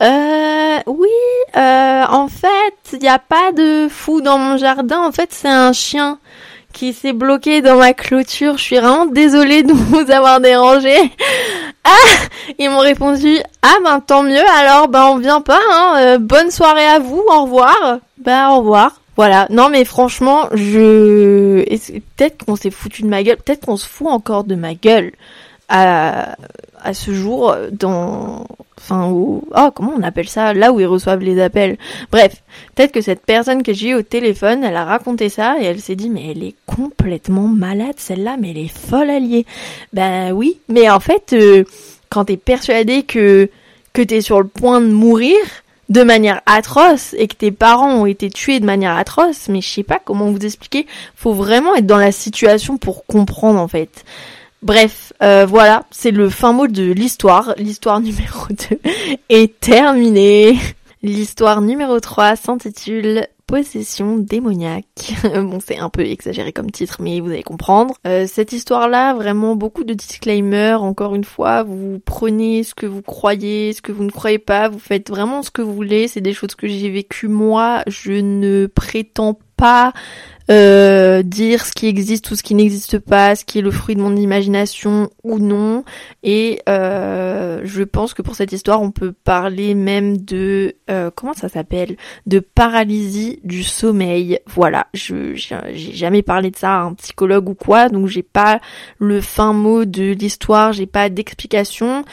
Euh, 0.00 0.78
oui, 0.86 1.08
euh, 1.56 2.04
en 2.08 2.28
fait, 2.28 2.92
il 2.92 3.00
n'y 3.00 3.08
a 3.08 3.18
pas 3.18 3.52
de 3.52 3.88
fou 3.88 4.20
dans 4.20 4.38
mon 4.38 4.56
jardin. 4.56 5.00
En 5.00 5.12
fait, 5.12 5.30
c'est 5.32 5.48
un 5.48 5.72
chien 5.72 6.18
qui 6.72 6.92
s'est 6.92 7.12
bloqué 7.12 7.62
dans 7.62 7.76
ma 7.76 7.94
clôture. 7.94 8.58
Je 8.58 8.62
suis 8.62 8.76
vraiment 8.78 9.06
désolée 9.06 9.62
de 9.64 9.72
vous 9.72 10.10
avoir 10.10 10.40
dérangé. 10.40 10.94
Ah, 11.82 12.16
ils 12.58 12.70
m'ont 12.70 12.78
répondu 12.78 13.38
ah 13.62 13.74
ben 13.82 14.00
tant 14.00 14.22
mieux. 14.22 14.48
Alors 14.56 14.88
ben 14.88 15.06
on 15.06 15.16
vient 15.16 15.40
pas. 15.40 15.60
Hein. 15.72 15.94
Euh, 15.98 16.18
bonne 16.18 16.50
soirée 16.50 16.86
à 16.86 17.00
vous. 17.00 17.24
Au 17.28 17.42
revoir. 17.42 17.98
Ben 18.18 18.50
au 18.50 18.58
revoir. 18.58 19.00
Voilà. 19.16 19.46
Non 19.50 19.68
mais 19.68 19.84
franchement, 19.84 20.48
je 20.52 21.64
peut-être 22.16 22.44
qu'on 22.44 22.54
s'est 22.54 22.70
foutu 22.70 23.02
de 23.02 23.08
ma 23.08 23.22
gueule. 23.24 23.38
Peut-être 23.38 23.66
qu'on 23.66 23.76
se 23.76 23.88
fout 23.88 24.06
encore 24.06 24.44
de 24.44 24.54
ma 24.54 24.74
gueule 24.74 25.12
à, 25.68 26.36
à 26.80 26.94
ce 26.94 27.12
jour 27.12 27.56
dans 27.72 28.46
enfin 28.78 29.08
où 29.10 29.42
oh 29.54 29.70
comment 29.74 29.92
on 29.96 30.02
appelle 30.02 30.28
ça? 30.28 30.54
Là 30.54 30.72
où 30.72 30.80
ils 30.80 30.86
reçoivent 30.86 31.20
les 31.20 31.40
appels. 31.40 31.76
Bref 32.10 32.42
peut-être 32.74 32.92
que 32.92 33.00
cette 33.00 33.24
personne 33.24 33.62
que 33.62 33.72
j'ai 33.72 33.90
eu 33.90 33.94
au 33.94 34.02
téléphone 34.02 34.64
elle 34.64 34.76
a 34.76 34.84
raconté 34.84 35.28
ça 35.28 35.56
et 35.60 35.64
elle 35.64 35.80
s'est 35.80 35.96
dit 35.96 36.08
mais 36.08 36.30
elle 36.30 36.42
est 36.42 36.54
complètement 36.66 37.48
malade 37.48 37.94
celle-là 37.96 38.36
mais 38.38 38.50
elle 38.50 38.58
est 38.58 38.76
folle 38.76 39.10
alliée. 39.10 39.46
Ben 39.92 40.32
oui 40.32 40.58
mais 40.68 40.88
en 40.88 41.00
fait 41.00 41.32
euh, 41.32 41.64
quand 42.08 42.26
t'es 42.26 42.36
persuadé 42.36 43.02
que 43.02 43.50
que 43.92 44.02
t'es 44.02 44.20
sur 44.20 44.40
le 44.40 44.46
point 44.46 44.80
de 44.80 44.86
mourir 44.86 45.36
de 45.88 46.02
manière 46.02 46.42
atroce 46.46 47.14
et 47.16 47.28
que 47.28 47.34
tes 47.34 47.50
parents 47.50 47.94
ont 47.94 48.06
été 48.06 48.28
tués 48.30 48.60
de 48.60 48.66
manière 48.66 48.96
atroce 48.96 49.48
mais 49.48 49.60
je 49.60 49.68
sais 49.68 49.82
pas 49.82 49.98
comment 50.02 50.30
vous 50.30 50.44
expliquer. 50.44 50.86
Faut 51.14 51.32
vraiment 51.32 51.74
être 51.74 51.86
dans 51.86 51.98
la 51.98 52.12
situation 52.12 52.76
pour 52.76 53.06
comprendre 53.06 53.60
en 53.60 53.68
fait 53.68 54.04
Bref, 54.62 55.12
euh, 55.22 55.46
voilà, 55.46 55.84
c'est 55.90 56.10
le 56.10 56.28
fin 56.28 56.52
mot 56.52 56.66
de 56.66 56.90
l'histoire. 56.90 57.54
L'histoire 57.58 58.00
numéro 58.00 58.46
2 58.70 58.78
est 59.28 59.60
terminée. 59.60 60.58
L'histoire 61.02 61.60
numéro 61.60 62.00
3 62.00 62.36
s'intitule 62.36 63.26
Possession 63.46 64.18
démoniaque. 64.18 65.14
bon, 65.22 65.58
c'est 65.64 65.78
un 65.78 65.88
peu 65.88 66.02
exagéré 66.02 66.52
comme 66.52 66.70
titre, 66.70 66.98
mais 67.00 67.20
vous 67.20 67.30
allez 67.30 67.42
comprendre. 67.42 67.94
Euh, 68.06 68.26
cette 68.26 68.52
histoire-là, 68.52 69.14
vraiment 69.14 69.56
beaucoup 69.56 69.84
de 69.84 69.94
disclaimers. 69.94 70.82
Encore 70.82 71.14
une 71.14 71.24
fois, 71.24 71.62
vous 71.62 71.98
prenez 72.04 72.62
ce 72.62 72.74
que 72.74 72.84
vous 72.84 73.00
croyez, 73.00 73.72
ce 73.72 73.80
que 73.80 73.90
vous 73.90 74.04
ne 74.04 74.10
croyez 74.10 74.38
pas. 74.38 74.68
Vous 74.68 74.78
faites 74.78 75.08
vraiment 75.08 75.42
ce 75.42 75.50
que 75.50 75.62
vous 75.62 75.72
voulez. 75.72 76.08
C'est 76.08 76.20
des 76.20 76.34
choses 76.34 76.56
que 76.56 76.68
j'ai 76.68 76.90
vécues 76.90 77.28
moi. 77.28 77.84
Je 77.86 78.12
ne 78.12 78.66
prétends 78.66 79.38
pas 79.56 79.94
euh, 80.50 81.22
dire 81.22 81.66
ce 81.66 81.72
qui 81.72 81.86
existe 81.86 82.30
ou 82.30 82.36
ce 82.36 82.42
qui 82.42 82.54
n'existe 82.54 82.98
pas, 82.98 83.36
ce 83.36 83.44
qui 83.44 83.58
est 83.58 83.62
le 83.62 83.70
fruit 83.70 83.96
de 83.96 84.00
mon 84.00 84.16
imagination 84.16 85.10
ou 85.22 85.38
non. 85.38 85.84
Et 86.22 86.62
euh, 86.68 87.60
je 87.64 87.82
pense 87.82 88.14
que 88.14 88.22
pour 88.22 88.34
cette 88.34 88.52
histoire, 88.52 88.80
on 88.80 88.90
peut 88.90 89.12
parler 89.12 89.74
même 89.74 90.16
de 90.16 90.76
euh, 90.90 91.10
comment 91.14 91.34
ça 91.34 91.48
s'appelle, 91.48 91.96
de 92.26 92.38
paralysie 92.40 93.40
du 93.44 93.62
sommeil. 93.62 94.40
Voilà, 94.46 94.86
je 94.94 95.34
j'ai 95.34 95.92
jamais 95.92 96.22
parlé 96.22 96.50
de 96.50 96.56
ça 96.56 96.76
à 96.76 96.82
un 96.82 96.94
psychologue 96.94 97.48
ou 97.48 97.54
quoi, 97.54 97.88
donc 97.88 98.06
j'ai 98.06 98.22
pas 98.22 98.60
le 98.98 99.20
fin 99.20 99.52
mot 99.52 99.84
de 99.84 100.12
l'histoire, 100.12 100.72
j'ai 100.72 100.86
pas 100.86 101.08
d'explication. 101.08 102.04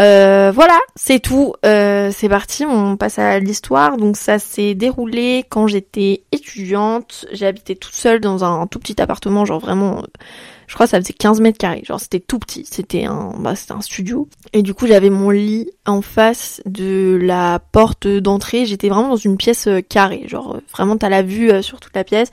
Euh, 0.00 0.50
voilà, 0.54 0.78
c'est 0.96 1.20
tout. 1.20 1.54
Euh, 1.66 2.10
c'est 2.14 2.28
parti, 2.28 2.64
on 2.64 2.96
passe 2.96 3.18
à 3.18 3.38
l'histoire. 3.38 3.98
Donc 3.98 4.16
ça 4.16 4.38
s'est 4.38 4.74
déroulé 4.74 5.44
quand 5.50 5.66
j'étais 5.66 6.22
étudiante. 6.32 7.26
J'habitais 7.32 7.74
toute 7.74 7.94
seule 7.94 8.20
dans 8.20 8.42
un 8.44 8.66
tout 8.66 8.78
petit 8.78 9.00
appartement, 9.02 9.44
genre 9.44 9.60
vraiment, 9.60 10.02
je 10.68 10.74
crois 10.74 10.86
que 10.86 10.90
ça 10.90 11.00
faisait 11.00 11.12
15 11.12 11.42
mètres 11.42 11.58
carrés. 11.58 11.82
Genre 11.84 12.00
c'était 12.00 12.20
tout 12.20 12.38
petit, 12.38 12.64
c'était 12.70 13.04
un, 13.04 13.34
bah, 13.38 13.54
c'était 13.56 13.72
un 13.72 13.82
studio. 13.82 14.26
Et 14.54 14.62
du 14.62 14.72
coup 14.72 14.86
j'avais 14.86 15.10
mon 15.10 15.30
lit 15.30 15.68
en 15.86 16.00
face 16.00 16.62
de 16.64 17.18
la 17.20 17.60
porte 17.72 18.08
d'entrée. 18.08 18.64
J'étais 18.64 18.88
vraiment 18.88 19.10
dans 19.10 19.16
une 19.16 19.36
pièce 19.36 19.66
euh, 19.66 19.80
carrée, 19.82 20.24
genre 20.28 20.58
vraiment 20.72 20.96
t'as 20.96 21.10
la 21.10 21.22
vue 21.22 21.62
sur 21.62 21.78
toute 21.78 21.94
la 21.94 22.04
pièce. 22.04 22.30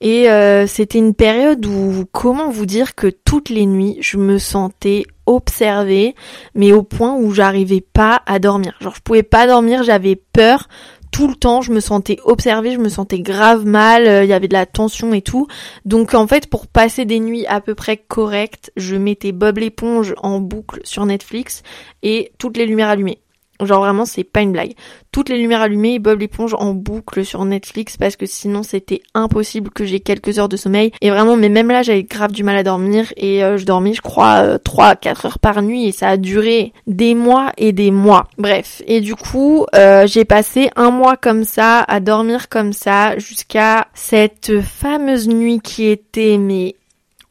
Et 0.00 0.26
c'était 0.66 0.98
une 0.98 1.14
période 1.14 1.66
où, 1.66 2.04
comment 2.12 2.50
vous 2.50 2.66
dire 2.66 2.94
que 2.94 3.08
toutes 3.08 3.48
les 3.48 3.66
nuits, 3.66 3.96
je 4.00 4.16
me 4.16 4.38
sentais 4.38 5.04
observer, 5.26 6.14
mais 6.54 6.72
au 6.72 6.82
point 6.82 7.14
où 7.14 7.32
j'arrivais 7.32 7.82
pas 7.82 8.22
à 8.26 8.38
dormir. 8.38 8.76
Genre 8.80 8.94
je 8.94 9.02
pouvais 9.02 9.22
pas 9.22 9.46
dormir, 9.46 9.82
j'avais 9.82 10.16
peur 10.16 10.68
tout 11.10 11.28
le 11.28 11.34
temps, 11.34 11.62
je 11.62 11.72
me 11.72 11.80
sentais 11.80 12.18
observée, 12.24 12.72
je 12.72 12.78
me 12.78 12.88
sentais 12.88 13.20
grave 13.20 13.66
mal, 13.66 14.06
euh, 14.06 14.24
il 14.24 14.30
y 14.30 14.32
avait 14.32 14.48
de 14.48 14.52
la 14.52 14.66
tension 14.66 15.12
et 15.14 15.22
tout. 15.22 15.46
Donc 15.84 16.14
en 16.14 16.26
fait, 16.26 16.48
pour 16.48 16.66
passer 16.66 17.04
des 17.04 17.20
nuits 17.20 17.46
à 17.46 17.60
peu 17.60 17.74
près 17.74 17.96
correctes, 17.96 18.72
je 18.76 18.96
mettais 18.96 19.32
Bob 19.32 19.58
l'éponge 19.58 20.14
en 20.18 20.40
boucle 20.40 20.80
sur 20.84 21.06
Netflix 21.06 21.62
et 22.02 22.32
toutes 22.38 22.56
les 22.56 22.66
lumières 22.66 22.88
allumées. 22.88 23.20
Genre 23.62 23.80
vraiment, 23.80 24.04
c'est 24.04 24.24
pas 24.24 24.40
une 24.40 24.52
blague. 24.52 24.72
Toutes 25.10 25.28
les 25.28 25.38
lumières 25.38 25.62
allumées, 25.62 25.98
Bob 25.98 26.20
l'éponge 26.20 26.54
en 26.58 26.74
boucle 26.74 27.24
sur 27.24 27.44
Netflix 27.44 27.96
parce 27.96 28.16
que 28.16 28.26
sinon 28.26 28.62
c'était 28.62 29.00
impossible 29.14 29.70
que 29.70 29.84
j'ai 29.84 30.00
quelques 30.00 30.38
heures 30.38 30.48
de 30.48 30.56
sommeil. 30.56 30.92
Et 31.00 31.10
vraiment, 31.10 31.36
mais 31.36 31.48
même 31.48 31.68
là, 31.68 31.82
j'avais 31.82 32.04
grave 32.04 32.32
du 32.32 32.44
mal 32.44 32.56
à 32.56 32.62
dormir 32.62 33.12
et 33.16 33.42
euh, 33.42 33.56
je 33.56 33.64
dormais, 33.64 33.94
je 33.94 34.02
crois, 34.02 34.58
3 34.58 34.90
euh, 34.90 34.94
4 35.00 35.26
heures 35.26 35.38
par 35.38 35.62
nuit 35.62 35.86
et 35.86 35.92
ça 35.92 36.10
a 36.10 36.16
duré 36.16 36.72
des 36.86 37.14
mois 37.14 37.52
et 37.56 37.72
des 37.72 37.90
mois. 37.90 38.28
Bref. 38.38 38.82
Et 38.86 39.00
du 39.00 39.14
coup, 39.14 39.66
euh, 39.74 40.06
j'ai 40.06 40.24
passé 40.24 40.70
un 40.76 40.90
mois 40.90 41.16
comme 41.16 41.44
ça, 41.44 41.80
à 41.80 42.00
dormir 42.00 42.48
comme 42.48 42.72
ça, 42.72 43.18
jusqu'à 43.18 43.88
cette 43.94 44.60
fameuse 44.60 45.28
nuit 45.28 45.60
qui 45.60 45.86
était 45.86 46.38
mais 46.38 46.76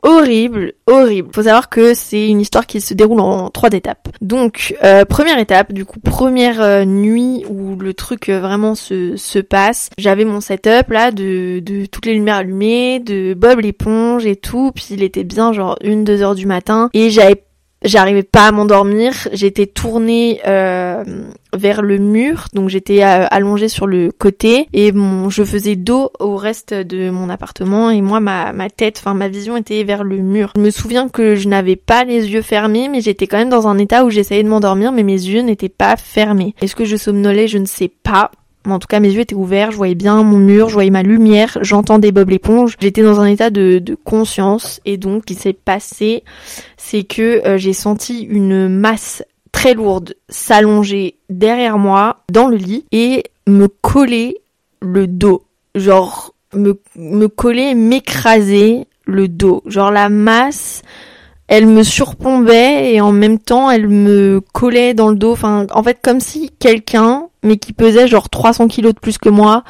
horrible, 0.08 0.74
horrible. 0.88 1.30
Faut 1.34 1.44
savoir 1.44 1.70
que 1.70 1.94
c'est 1.94 2.28
une 2.30 2.40
histoire 2.40 2.66
qui 2.66 2.80
se 2.80 2.94
déroule 2.94 3.20
en 3.20 3.50
trois 3.50 3.70
étapes. 3.70 4.08
Donc, 4.22 4.76
euh, 4.84 5.04
première 5.04 5.38
étape, 5.38 5.74
du 5.74 5.84
coup, 5.84 6.00
première 6.00 6.62
euh, 6.62 6.86
nuit 6.86 7.44
où 7.50 7.76
le 7.76 7.94
truc 7.94 8.30
euh, 8.30 8.40
vraiment 8.40 8.74
se, 8.74 9.18
se 9.18 9.40
passe. 9.40 9.90
J'avais 9.98 10.24
mon 10.24 10.40
setup 10.40 10.90
là 10.90 11.12
de, 11.12 11.60
de 11.60 11.86
toutes 11.86 12.06
les 12.06 12.14
lumières 12.14 12.38
allumées, 12.38 13.00
de 13.00 13.34
Bob 13.34 13.60
l'éponge 13.60 14.26
et 14.26 14.38
tout. 14.38 14.72
Puis 14.74 14.88
il 14.92 15.04
était 15.04 15.26
bien 15.26 15.52
genre 15.52 15.78
une, 15.84 16.06
deux 16.06 16.22
heures 16.22 16.36
du 16.36 16.46
matin. 16.46 16.90
Et 16.94 17.10
j'avais 17.10 17.44
J'arrivais 17.84 18.24
pas 18.24 18.48
à 18.48 18.52
m'endormir, 18.52 19.14
j'étais 19.34 19.68
tournée 19.68 20.42
euh, 20.48 21.04
vers 21.54 21.84
le 21.84 22.00
mur, 22.00 22.48
donc 22.54 22.70
j'étais 22.70 23.04
euh, 23.04 23.28
allongée 23.30 23.70
sur 23.70 23.86
le 23.86 24.12
côté. 24.12 24.68
Et 24.74 24.92
je 25.30 25.44
faisais 25.44 25.76
dos 25.76 26.12
au 26.20 26.38
reste 26.38 26.74
de 26.74 27.12
mon 27.12 27.30
appartement. 27.30 27.92
Et 27.92 28.02
moi 28.02 28.20
ma, 28.20 28.52
ma 28.52 28.70
tête, 28.70 28.98
enfin 29.00 29.14
ma 29.14 29.28
vision 29.28 29.58
était 29.58 29.84
vers 29.84 30.04
le 30.04 30.18
mur. 30.18 30.54
Je 30.56 30.62
me 30.62 30.72
souviens 30.72 31.08
que 31.08 31.36
je 31.36 31.48
n'avais 31.48 31.76
pas 31.76 32.04
les 32.04 32.30
yeux 32.32 32.42
fermés, 32.42 32.90
mais 32.90 33.02
j'étais 33.02 33.28
quand 33.28 33.38
même 33.38 33.50
dans 33.50 33.68
un 33.68 33.78
état 33.78 34.06
où 34.06 34.10
j'essayais 34.10 34.44
de 34.44 34.50
m'endormir, 34.50 34.92
mais 34.92 35.04
mes 35.04 35.14
yeux 35.14 35.42
n'étaient 35.42 35.70
pas 35.70 35.98
fermés. 35.98 36.56
Est-ce 36.62 36.76
que 36.76 36.86
je 36.86 36.96
somnolais? 36.96 37.48
Je 37.48 37.60
ne 37.60 37.66
sais 37.66 37.90
pas 37.90 38.32
en 38.72 38.80
tout 38.80 38.88
cas 38.88 39.00
mes 39.00 39.12
yeux 39.12 39.22
étaient 39.22 39.36
ouverts, 39.36 39.72
je 39.72 39.78
voyais 39.78 39.96
bien 39.96 40.24
mon 40.24 40.38
mur, 40.38 40.70
je 40.70 40.74
voyais 40.74 40.90
ma 40.90 41.04
lumière, 41.04 41.58
j'entendais 41.62 42.12
Bob 42.12 42.30
l'éponge. 42.30 42.76
J'étais 42.80 43.04
dans 43.04 43.20
un 43.20 43.26
état 43.26 43.50
de, 43.50 43.98
conscience 44.04 44.80
et 44.86 44.98
donc 44.98 45.24
ce 45.24 45.34
qui 45.34 45.40
s'est 45.40 45.54
passé, 45.54 46.24
c'est 46.78 47.04
que 47.04 47.46
euh, 47.46 47.58
j'ai 47.58 47.74
senti 47.74 48.22
une 48.22 48.68
masse 48.70 49.24
très 49.52 49.74
lourde 49.74 50.16
s'allonger 50.30 51.16
derrière 51.30 51.78
moi 51.78 52.24
dans 52.32 52.48
le 52.48 52.58
lit 52.58 52.86
et 52.92 53.24
me 53.48 53.68
coller 53.68 54.38
le 54.82 55.08
dos. 55.08 55.44
Genre 55.76 56.34
me, 56.54 56.80
me 56.96 57.28
coller, 57.28 57.76
m'écraser 57.76 58.86
le 59.06 59.28
dos. 59.28 59.64
Genre 59.66 59.92
la 59.92 60.10
masse 60.10 60.84
elle 61.48 61.66
me 61.66 61.84
surplombait 61.84 62.94
et 62.94 63.02
en 63.02 63.12
même 63.12 63.40
temps 63.40 63.72
elle 63.72 63.88
me 63.88 64.42
collait 64.54 64.94
dans 64.94 65.10
le 65.10 65.16
dos. 65.16 65.32
Enfin, 65.32 65.66
en 65.72 65.82
fait, 65.82 66.00
comme 66.02 66.20
si 66.20 66.52
quelqu'un, 66.60 67.27
mais 67.44 67.58
qui 67.58 67.74
pesait 67.74 68.08
genre 68.08 68.30
300 68.30 68.68
kilos 68.68 68.94
de 68.94 69.00
plus 69.00 69.18
que 69.18 69.30
moi, 69.30 69.64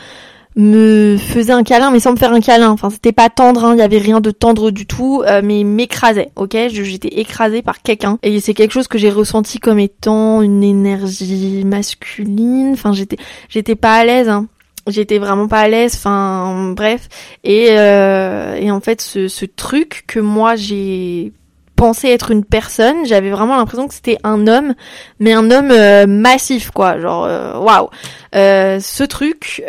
me 0.58 1.18
faisait 1.18 1.54
un 1.54 1.64
câlin, 1.64 1.92
mais 1.92 2.00
sans 2.00 2.12
me 2.12 2.18
faire 2.18 2.34
un 2.34 2.42
câlin. 2.42 2.70
Enfin, 2.70 2.90
c'était 2.90 3.12
pas 3.12 3.30
tendre, 3.30 3.64
hein, 3.64 3.74
il 3.76 3.80
y 3.80 3.84
avait 3.84 4.00
rien 4.00 4.20
de 4.20 4.32
tendre 4.32 4.72
du 4.72 4.88
tout, 4.88 5.24
euh, 5.26 5.42
mais 5.44 5.64
m'écrasait, 5.64 6.32
ok? 6.36 6.58
J'étais 6.70 7.20
écrasée 7.20 7.62
par 7.62 7.82
quelqu'un. 7.82 8.18
Et 8.24 8.40
c'est 8.40 8.56
quelque 8.56 8.72
chose 8.72 8.88
que 8.88 8.98
j'ai 8.98 9.12
ressenti 9.12 9.60
comme 9.60 9.78
étant 9.80 10.42
une 10.42 10.64
énergie 10.64 11.64
masculine. 11.64 12.72
Enfin, 12.74 12.92
j'étais, 12.92 13.18
j'étais 13.50 13.76
pas 13.76 13.94
à 13.94 14.04
l'aise, 14.04 14.30
hein 14.30 14.48
j'étais 14.88 15.18
vraiment 15.18 15.50
pas 15.50 15.60
à 15.60 15.68
l'aise 15.68 15.96
enfin 15.96 16.74
bref 16.74 17.10
et 17.44 17.68
euh, 17.72 18.56
et 18.56 18.72
en 18.72 18.80
fait 18.80 19.02
ce, 19.02 19.28
ce 19.28 19.44
truc 19.44 20.06
que 20.08 20.22
moi 20.22 20.56
j'ai 20.56 21.34
pensais 21.78 22.12
être 22.12 22.32
une 22.32 22.44
personne, 22.44 23.06
j'avais 23.06 23.30
vraiment 23.30 23.56
l'impression 23.56 23.88
que 23.88 23.94
c'était 23.94 24.18
un 24.24 24.48
homme, 24.48 24.74
mais 25.20 25.32
un 25.32 25.50
homme 25.52 25.70
euh, 25.72 26.08
massif 26.08 26.72
quoi, 26.72 27.00
genre 27.00 27.26
euh, 27.26 27.58
waouh. 27.58 27.90
Euh, 28.36 28.80
ce 28.82 29.04
truc 29.04 29.64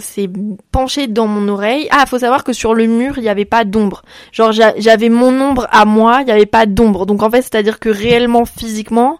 s'est 0.00 0.30
penché 0.72 1.06
dans 1.06 1.26
mon 1.28 1.48
oreille. 1.48 1.88
Ah, 1.90 2.04
faut 2.06 2.18
savoir 2.18 2.44
que 2.44 2.52
sur 2.52 2.74
le 2.74 2.86
mur, 2.86 3.14
il 3.16 3.22
n'y 3.22 3.28
avait 3.28 3.46
pas 3.46 3.64
d'ombre. 3.64 4.02
Genre 4.32 4.52
j'avais 4.52 5.08
mon 5.08 5.40
ombre 5.40 5.68
à 5.70 5.84
moi, 5.84 6.18
il 6.20 6.26
n'y 6.26 6.32
avait 6.32 6.44
pas 6.44 6.66
d'ombre. 6.66 7.06
Donc 7.06 7.22
en 7.22 7.30
fait, 7.30 7.42
c'est-à-dire 7.42 7.78
que 7.78 7.88
réellement 7.88 8.44
physiquement, 8.44 9.18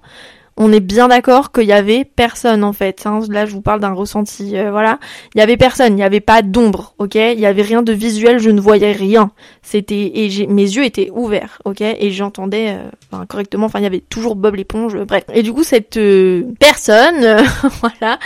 on 0.57 0.73
est 0.73 0.81
bien 0.81 1.09
d'accord 1.09 1.51
qu'il 1.51 1.65
y 1.65 1.73
avait 1.73 2.05
personne 2.05 2.63
en 2.65 2.73
fait. 2.73 3.07
Hein. 3.07 3.21
Là, 3.29 3.47
je 3.47 3.53
vous 3.53 3.63
parle 3.63 3.81
d'un 3.81 3.93
ressenti, 3.93 4.57
euh, 4.57 4.71
voilà. 4.71 4.99
Il 5.35 5.39
y 5.39 5.41
avait 5.41 5.57
personne, 5.57 5.93
il 5.95 5.97
n'y 5.97 6.03
avait 6.03 6.21
pas 6.21 6.43
d'ombre, 6.43 6.95
ok? 6.99 7.15
Il 7.15 7.41
y 7.41 7.47
avait 7.47 7.63
rien 7.63 7.83
de 7.83 7.93
visuel, 7.93 8.39
je 8.39 8.51
ne 8.51 8.61
voyais 8.61 8.93
rien. 8.93 9.31
C'était 9.63 10.13
et 10.15 10.47
mes 10.49 10.63
yeux 10.63 10.85
étaient 10.85 11.11
ouverts, 11.11 11.59
ok, 11.65 11.81
et 11.81 12.11
j'entendais 12.11 12.77
euh, 13.13 13.25
correctement. 13.27 13.67
Enfin, 13.67 13.79
il 13.81 13.85
y 13.85 13.87
avait 13.87 14.01
toujours 14.01 14.37
Bob 14.37 14.57
l'éponge, 14.57 14.97
bref. 15.05 15.25
Et 15.33 15.43
du 15.43 15.53
coup, 15.53 15.65
cette 15.65 15.97
euh, 15.97 16.45
personne, 16.59 17.45
voilà, 17.81 18.19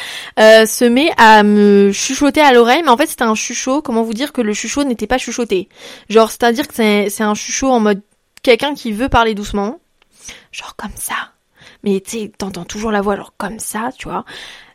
se 0.66 0.84
met 0.84 1.10
à 1.16 1.42
me 1.42 1.92
chuchoter 1.92 2.40
à 2.40 2.52
l'oreille, 2.52 2.82
mais 2.82 2.90
en 2.90 2.96
fait, 2.96 3.06
c'était 3.06 3.24
un 3.24 3.34
chuchot. 3.34 3.82
Comment 3.82 4.02
vous 4.02 4.14
dire 4.14 4.32
que 4.32 4.40
le 4.40 4.52
chuchot 4.52 4.84
n'était 4.84 5.06
pas 5.06 5.18
chuchoté? 5.18 5.68
Genre, 6.08 6.30
c'est-à-dire 6.30 6.66
que 6.66 6.74
c'est 6.74 7.22
un 7.22 7.34
chuchot 7.34 7.68
en 7.68 7.80
mode 7.80 8.00
quelqu'un 8.42 8.74
qui 8.74 8.92
veut 8.92 9.08
parler 9.08 9.34
doucement, 9.34 9.80
genre 10.52 10.76
comme 10.76 10.92
ça 10.96 11.14
mais 11.82 12.00
tu 12.00 12.10
sais, 12.10 12.32
t'entends 12.36 12.64
toujours 12.64 12.90
la 12.90 13.00
voix 13.00 13.16
genre 13.16 13.34
comme 13.36 13.58
ça, 13.58 13.90
tu 13.96 14.08
vois. 14.08 14.24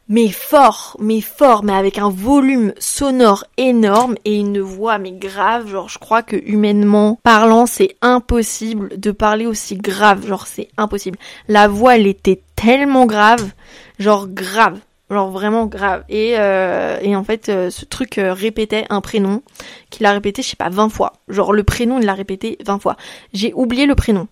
Mais 0.09 0.27
fort, 0.29 0.97
mais 0.99 1.21
fort, 1.21 1.63
mais 1.63 1.73
avec 1.73 1.97
un 1.97 2.09
volume 2.09 2.73
sonore 2.79 3.45
énorme 3.57 4.15
et 4.25 4.37
une 4.37 4.59
voix 4.59 4.97
mais 4.97 5.13
grave, 5.13 5.67
genre 5.67 5.87
je 5.87 5.99
crois 5.99 6.21
que 6.21 6.35
humainement 6.35 7.17
parlant 7.23 7.65
c'est 7.65 7.95
impossible 8.01 8.99
de 8.99 9.11
parler 9.11 9.45
aussi 9.45 9.77
grave, 9.77 10.27
genre 10.27 10.47
c'est 10.47 10.67
impossible. 10.77 11.17
La 11.47 11.67
voix 11.69 11.95
elle 11.95 12.07
était 12.07 12.41
tellement 12.55 13.05
grave, 13.05 13.51
genre 13.99 14.27
grave, 14.27 14.79
genre 15.11 15.29
vraiment 15.29 15.65
grave. 15.65 16.03
Et, 16.09 16.35
euh, 16.37 16.97
et 17.01 17.15
en 17.15 17.23
fait, 17.23 17.49
euh, 17.49 17.69
ce 17.69 17.85
truc 17.85 18.17
euh, 18.17 18.33
répétait 18.33 18.85
un 18.89 19.01
prénom 19.01 19.43
qu'il 19.89 20.05
a 20.05 20.11
répété, 20.11 20.41
je 20.41 20.49
sais 20.49 20.55
pas, 20.55 20.69
20 20.69 20.89
fois. 20.89 21.13
Genre 21.27 21.53
le 21.53 21.63
prénom, 21.63 21.99
il 21.99 22.05
l'a 22.05 22.13
répété 22.13 22.57
20 22.65 22.79
fois. 22.79 22.95
J'ai 23.33 23.53
oublié 23.53 23.85
le 23.85 23.95
prénom. 23.95 24.27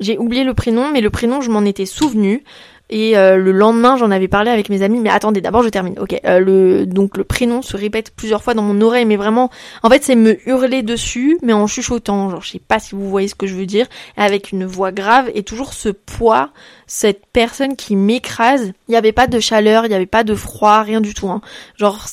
J'ai 0.00 0.18
oublié 0.18 0.44
le 0.44 0.54
prénom, 0.54 0.90
mais 0.92 1.00
le 1.00 1.10
prénom, 1.10 1.40
je 1.40 1.50
m'en 1.50 1.64
étais 1.64 1.86
souvenu. 1.86 2.44
Et 2.90 3.18
euh, 3.18 3.36
le 3.36 3.52
lendemain, 3.52 3.96
j'en 3.98 4.10
avais 4.10 4.28
parlé 4.28 4.50
avec 4.50 4.70
mes 4.70 4.82
amis. 4.82 5.00
Mais 5.00 5.10
attendez, 5.10 5.40
d'abord, 5.40 5.62
je 5.62 5.68
termine. 5.68 5.98
Ok. 5.98 6.18
Euh, 6.24 6.38
le 6.38 6.86
donc 6.86 7.16
le 7.16 7.24
prénom 7.24 7.60
se 7.60 7.76
répète 7.76 8.12
plusieurs 8.14 8.42
fois 8.42 8.54
dans 8.54 8.62
mon 8.62 8.80
oreille, 8.80 9.04
mais 9.04 9.16
vraiment, 9.16 9.50
en 9.82 9.90
fait, 9.90 10.02
c'est 10.02 10.14
me 10.14 10.38
hurler 10.48 10.82
dessus, 10.82 11.38
mais 11.42 11.52
en 11.52 11.66
chuchotant. 11.66 12.30
Genre, 12.30 12.42
je 12.42 12.52
sais 12.52 12.60
pas 12.60 12.78
si 12.78 12.94
vous 12.94 13.08
voyez 13.08 13.28
ce 13.28 13.34
que 13.34 13.46
je 13.46 13.54
veux 13.54 13.66
dire, 13.66 13.86
avec 14.16 14.52
une 14.52 14.64
voix 14.64 14.92
grave 14.92 15.30
et 15.34 15.42
toujours 15.42 15.74
ce 15.74 15.90
poids, 15.90 16.50
cette 16.86 17.26
personne 17.32 17.76
qui 17.76 17.94
m'écrase. 17.94 18.72
Il 18.88 18.92
n'y 18.92 18.96
avait 18.96 19.12
pas 19.12 19.26
de 19.26 19.38
chaleur, 19.38 19.84
il 19.84 19.90
n'y 19.90 19.94
avait 19.94 20.06
pas 20.06 20.24
de 20.24 20.34
froid, 20.34 20.80
rien 20.80 21.02
du 21.02 21.12
tout. 21.12 21.28
Hein. 21.28 21.42
Genre, 21.76 22.06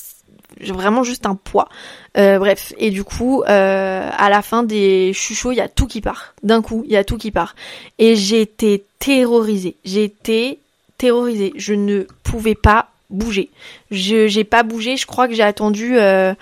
vraiment 0.61 1.03
juste 1.03 1.25
un 1.25 1.35
poids. 1.35 1.69
Euh, 2.17 2.39
bref, 2.39 2.73
et 2.77 2.91
du 2.91 3.03
coup, 3.03 3.43
euh, 3.43 4.09
à 4.17 4.29
la 4.29 4.41
fin 4.41 4.63
des 4.63 5.11
chuchots, 5.13 5.51
il 5.51 5.57
y 5.57 5.61
a 5.61 5.67
tout 5.67 5.87
qui 5.87 6.01
part. 6.01 6.33
D'un 6.43 6.61
coup, 6.61 6.83
il 6.85 6.91
y 6.91 6.97
a 6.97 7.03
tout 7.03 7.17
qui 7.17 7.31
part. 7.31 7.55
Et 7.99 8.15
j'étais 8.15 8.83
terrorisée. 8.99 9.75
J'étais 9.83 10.59
terrorisée. 10.97 11.53
Je 11.55 11.73
ne 11.73 12.03
pouvais 12.23 12.55
pas 12.55 12.89
bouger. 13.09 13.49
Je 13.91 14.27
j'ai 14.27 14.43
pas 14.43 14.63
bougé. 14.63 14.97
Je 14.97 15.05
crois 15.05 15.27
que 15.27 15.33
j'ai 15.33 15.43
attendu. 15.43 15.97
Euh, 15.97 16.33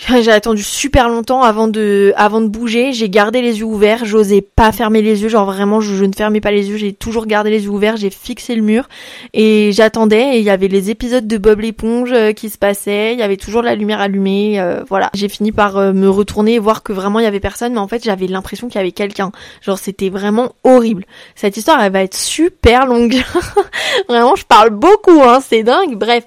j'ai 0.22 0.30
attendu 0.30 0.62
super 0.62 1.08
longtemps 1.08 1.42
avant 1.42 1.68
de, 1.68 2.12
avant 2.16 2.40
de 2.40 2.48
bouger. 2.48 2.92
J'ai 2.92 3.10
gardé 3.10 3.42
les 3.42 3.58
yeux 3.58 3.66
ouverts. 3.66 4.04
J'osais 4.04 4.40
pas 4.40 4.72
fermer 4.72 5.02
les 5.02 5.22
yeux. 5.22 5.28
Genre 5.28 5.44
vraiment, 5.44 5.80
je, 5.80 6.04
ne 6.04 6.12
fermais 6.12 6.40
pas 6.40 6.50
les 6.50 6.70
yeux. 6.70 6.76
J'ai 6.76 6.92
toujours 6.92 7.26
gardé 7.26 7.50
les 7.50 7.64
yeux 7.64 7.70
ouverts. 7.70 7.96
J'ai 7.96 8.08
fixé 8.08 8.54
le 8.54 8.62
mur 8.62 8.88
et 9.34 9.72
j'attendais. 9.72 10.36
Et 10.36 10.38
il 10.38 10.44
y 10.44 10.50
avait 10.50 10.68
les 10.68 10.90
épisodes 10.90 11.26
de 11.26 11.36
Bob 11.36 11.60
l'éponge 11.60 12.12
euh, 12.12 12.32
qui 12.32 12.48
se 12.48 12.56
passaient. 12.56 13.12
Il 13.12 13.18
y 13.18 13.22
avait 13.22 13.36
toujours 13.36 13.62
la 13.62 13.74
lumière 13.74 14.00
allumée. 14.00 14.58
Euh, 14.58 14.82
voilà. 14.88 15.10
J'ai 15.14 15.28
fini 15.28 15.52
par 15.52 15.76
euh, 15.76 15.92
me 15.92 16.08
retourner 16.08 16.54
et 16.54 16.58
voir 16.58 16.82
que 16.82 16.92
vraiment 16.92 17.18
il 17.18 17.24
y 17.24 17.28
avait 17.28 17.40
personne. 17.40 17.74
Mais 17.74 17.80
en 17.80 17.88
fait, 17.88 18.02
j'avais 18.02 18.26
l'impression 18.26 18.68
qu'il 18.68 18.76
y 18.76 18.80
avait 18.80 18.92
quelqu'un. 18.92 19.32
Genre 19.60 19.78
c'était 19.78 20.08
vraiment 20.08 20.52
horrible. 20.64 21.04
Cette 21.34 21.58
histoire, 21.58 21.82
elle 21.82 21.92
va 21.92 22.02
être 22.02 22.16
super 22.16 22.86
longue. 22.86 23.22
vraiment, 24.08 24.34
je 24.34 24.46
parle 24.46 24.70
beaucoup. 24.70 25.20
Hein. 25.22 25.40
C'est 25.46 25.62
dingue. 25.62 25.96
Bref. 25.96 26.24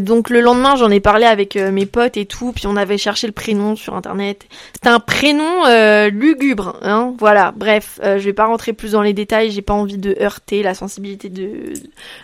donc 0.00 0.30
le 0.30 0.40
lendemain, 0.40 0.74
j'en 0.74 0.90
ai 0.90 1.00
parlé 1.00 1.26
avec 1.26 1.54
mes 1.54 1.86
potes 1.86 2.16
et 2.16 2.26
tout. 2.26 2.52
Puis 2.52 2.66
on 2.66 2.76
avait 2.76 2.98
chercher 3.04 3.26
le 3.26 3.32
prénom 3.32 3.76
sur 3.76 3.94
internet. 3.94 4.46
C'est 4.82 4.88
un 4.88 4.98
prénom 4.98 5.66
euh, 5.66 6.08
lugubre, 6.08 6.78
hein, 6.82 7.14
voilà. 7.18 7.52
Bref, 7.54 8.00
euh, 8.02 8.18
je 8.18 8.24
vais 8.24 8.32
pas 8.32 8.46
rentrer 8.46 8.72
plus 8.72 8.92
dans 8.92 9.02
les 9.02 9.12
détails, 9.12 9.50
j'ai 9.50 9.62
pas 9.62 9.74
envie 9.74 9.98
de 9.98 10.16
heurter 10.20 10.62
la 10.62 10.74
sensibilité 10.74 11.28
de, 11.28 11.74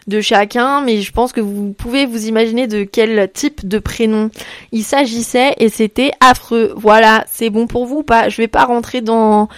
de 0.06 0.20
chacun, 0.22 0.80
mais 0.80 1.02
je 1.02 1.12
pense 1.12 1.32
que 1.32 1.40
vous 1.40 1.72
pouvez 1.72 2.06
vous 2.06 2.26
imaginer 2.26 2.66
de 2.66 2.84
quel 2.84 3.30
type 3.30 3.68
de 3.68 3.78
prénom 3.78 4.30
il 4.72 4.82
s'agissait 4.82 5.54
et 5.58 5.68
c'était 5.68 6.12
affreux. 6.20 6.72
Voilà, 6.76 7.24
c'est 7.28 7.50
bon 7.50 7.66
pour 7.66 7.84
vous 7.84 7.98
ou 7.98 8.02
pas? 8.02 8.30
Je 8.30 8.38
vais 8.38 8.48
pas 8.48 8.64
rentrer 8.64 9.02
dans 9.02 9.48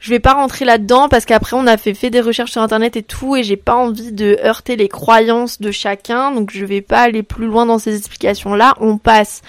je 0.00 0.08
vais 0.08 0.18
pas 0.18 0.32
rentrer 0.32 0.64
là-dedans 0.64 1.08
parce 1.08 1.26
qu'après 1.26 1.56
on 1.56 1.66
a 1.66 1.76
fait, 1.76 1.92
fait 1.92 2.08
des 2.08 2.22
recherches 2.22 2.52
sur 2.52 2.62
internet 2.62 2.96
et 2.96 3.02
tout 3.02 3.36
et 3.36 3.42
j'ai 3.42 3.58
pas 3.58 3.76
envie 3.76 4.12
de 4.12 4.38
heurter 4.42 4.76
les 4.76 4.88
croyances 4.88 5.60
de 5.60 5.70
chacun 5.70 6.32
donc 6.32 6.50
je 6.52 6.64
vais 6.64 6.80
pas 6.80 7.00
aller 7.00 7.22
plus 7.22 7.46
loin 7.46 7.66
dans 7.66 7.78
ces 7.78 7.96
explications 7.96 8.54
là 8.54 8.74
on 8.80 8.96
passe 8.96 9.42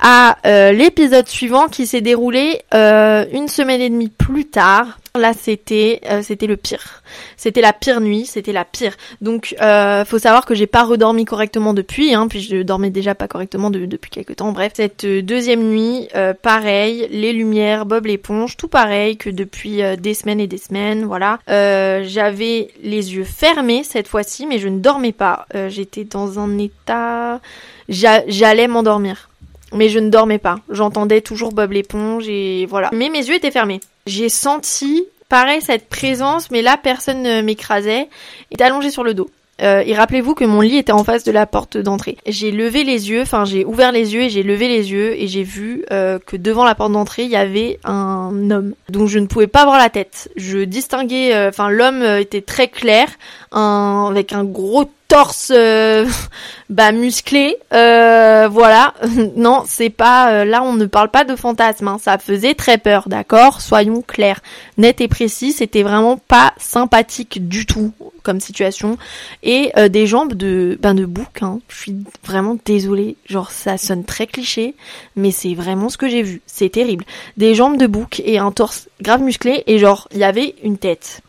à 0.00 0.38
euh, 0.46 0.72
l'épisode 0.72 1.28
suivant 1.28 1.68
qui 1.68 1.86
s'est 1.86 2.00
déroulé 2.00 2.62
euh, 2.74 3.26
une 3.32 3.48
semaine 3.48 3.80
et 3.80 3.90
demie 3.90 4.08
plus 4.08 4.46
tard. 4.46 4.98
Là, 5.16 5.32
c'était 5.38 6.00
euh, 6.08 6.22
c'était 6.22 6.46
le 6.46 6.56
pire. 6.56 7.02
C'était 7.36 7.60
la 7.60 7.72
pire 7.72 8.00
nuit, 8.00 8.26
c'était 8.26 8.52
la 8.52 8.64
pire. 8.64 8.96
Donc, 9.20 9.56
euh, 9.60 10.04
faut 10.04 10.20
savoir 10.20 10.46
que 10.46 10.54
j'ai 10.54 10.68
pas 10.68 10.84
redormi 10.84 11.24
correctement 11.24 11.74
depuis, 11.74 12.14
hein, 12.14 12.28
puis 12.28 12.40
je 12.40 12.62
dormais 12.62 12.90
déjà 12.90 13.16
pas 13.16 13.26
correctement 13.26 13.70
depuis 13.70 14.10
quelques 14.10 14.36
temps. 14.36 14.52
Bref, 14.52 14.72
cette 14.76 15.04
deuxième 15.04 15.64
nuit, 15.64 16.08
pareil, 16.42 17.08
les 17.10 17.32
lumières, 17.32 17.86
Bob 17.86 18.06
l'éponge, 18.06 18.56
tout 18.56 18.68
pareil 18.68 19.16
que 19.16 19.30
depuis 19.30 19.80
des 19.98 20.14
semaines 20.14 20.38
et 20.38 20.46
des 20.46 20.58
semaines. 20.58 21.04
Voilà, 21.04 21.40
j'avais 21.48 22.68
les 22.82 23.14
yeux 23.14 23.24
fermés 23.24 23.82
cette 23.82 24.06
fois-ci, 24.06 24.46
mais 24.46 24.58
je 24.58 24.68
ne 24.68 24.78
dormais 24.78 25.12
pas. 25.12 25.46
J'étais 25.68 26.04
dans 26.04 26.38
un 26.38 26.56
état, 26.58 27.40
j'allais 27.88 28.68
m'endormir 28.68 29.29
mais 29.72 29.88
je 29.88 29.98
ne 29.98 30.10
dormais 30.10 30.38
pas. 30.38 30.60
J'entendais 30.68 31.20
toujours 31.20 31.52
Bob 31.52 31.72
l'éponge 31.72 32.28
et 32.28 32.66
voilà. 32.66 32.90
Mais 32.92 33.08
mes 33.08 33.26
yeux 33.26 33.34
étaient 33.34 33.50
fermés. 33.50 33.80
J'ai 34.06 34.28
senti, 34.28 35.04
pareil, 35.28 35.60
cette 35.60 35.88
présence, 35.88 36.50
mais 36.50 36.62
là, 36.62 36.76
personne 36.76 37.22
ne 37.22 37.42
m'écrasait, 37.42 38.08
est 38.50 38.60
allongé 38.60 38.90
sur 38.90 39.04
le 39.04 39.14
dos. 39.14 39.30
Euh, 39.62 39.82
et 39.84 39.94
rappelez-vous 39.94 40.34
que 40.34 40.44
mon 40.44 40.60
lit 40.60 40.78
était 40.78 40.92
en 40.92 41.04
face 41.04 41.24
de 41.24 41.32
la 41.32 41.46
porte 41.46 41.76
d'entrée. 41.76 42.16
J'ai 42.26 42.50
levé 42.50 42.84
les 42.84 43.10
yeux, 43.10 43.22
enfin 43.22 43.44
j'ai 43.44 43.64
ouvert 43.64 43.92
les 43.92 44.14
yeux 44.14 44.22
et 44.22 44.30
j'ai 44.30 44.42
levé 44.42 44.68
les 44.68 44.90
yeux 44.90 45.20
et 45.20 45.26
j'ai 45.26 45.42
vu 45.42 45.84
euh, 45.90 46.18
que 46.18 46.36
devant 46.36 46.64
la 46.64 46.74
porte 46.74 46.92
d'entrée 46.92 47.24
il 47.24 47.30
y 47.30 47.36
avait 47.36 47.78
un 47.84 48.50
homme. 48.50 48.74
Donc 48.88 49.08
je 49.08 49.18
ne 49.18 49.26
pouvais 49.26 49.48
pas 49.48 49.64
voir 49.64 49.78
la 49.78 49.90
tête. 49.90 50.30
Je 50.36 50.60
distinguais, 50.60 51.34
euh, 51.34 51.50
enfin 51.50 51.68
l'homme 51.68 52.02
était 52.02 52.40
très 52.40 52.68
clair, 52.68 53.08
un, 53.52 54.06
avec 54.10 54.32
un 54.32 54.44
gros 54.44 54.90
torse 55.10 55.50
euh, 55.52 56.06
bah 56.70 56.92
musclé 56.92 57.56
euh, 57.74 58.48
voilà. 58.48 58.94
Non 59.36 59.64
c'est 59.66 59.90
pas 59.90 60.32
euh, 60.32 60.44
là 60.44 60.62
on 60.62 60.74
ne 60.74 60.86
parle 60.86 61.10
pas 61.10 61.24
de 61.24 61.34
fantasme 61.34 61.88
hein. 61.88 61.98
ça 62.00 62.16
faisait 62.16 62.54
très 62.54 62.78
peur 62.78 63.08
d'accord? 63.08 63.60
Soyons 63.60 64.02
clairs. 64.02 64.40
Net 64.78 65.00
et 65.00 65.08
précis 65.08 65.50
c'était 65.52 65.82
vraiment 65.82 66.16
pas 66.16 66.54
sympathique 66.58 67.48
du 67.48 67.66
tout 67.66 67.92
comme 68.22 68.38
situation. 68.38 68.98
Et 69.42 69.72
des 69.88 70.06
jambes 70.06 70.34
de 70.34 70.78
ben 70.80 70.94
de 70.94 71.06
bouc 71.06 71.42
hein. 71.42 71.58
je 71.68 71.76
suis 71.76 71.96
vraiment 72.24 72.56
désolée. 72.64 73.16
Genre 73.28 73.50
ça 73.50 73.78
sonne 73.78 74.04
très 74.04 74.28
cliché 74.28 74.76
mais 75.16 75.32
c'est 75.32 75.54
vraiment 75.54 75.88
ce 75.88 75.98
que 75.98 76.08
j'ai 76.08 76.22
vu. 76.22 76.40
C'est 76.46 76.70
terrible. 76.70 77.04
Des 77.36 77.56
jambes 77.56 77.78
de 77.78 77.88
bouc 77.88 78.22
et 78.24 78.38
un 78.38 78.52
torse 78.52 78.88
grave 79.02 79.22
musclé 79.22 79.64
et 79.66 79.78
genre 79.78 80.06
il 80.12 80.18
y 80.18 80.24
avait 80.24 80.54
une 80.62 80.78
tête 80.78 81.22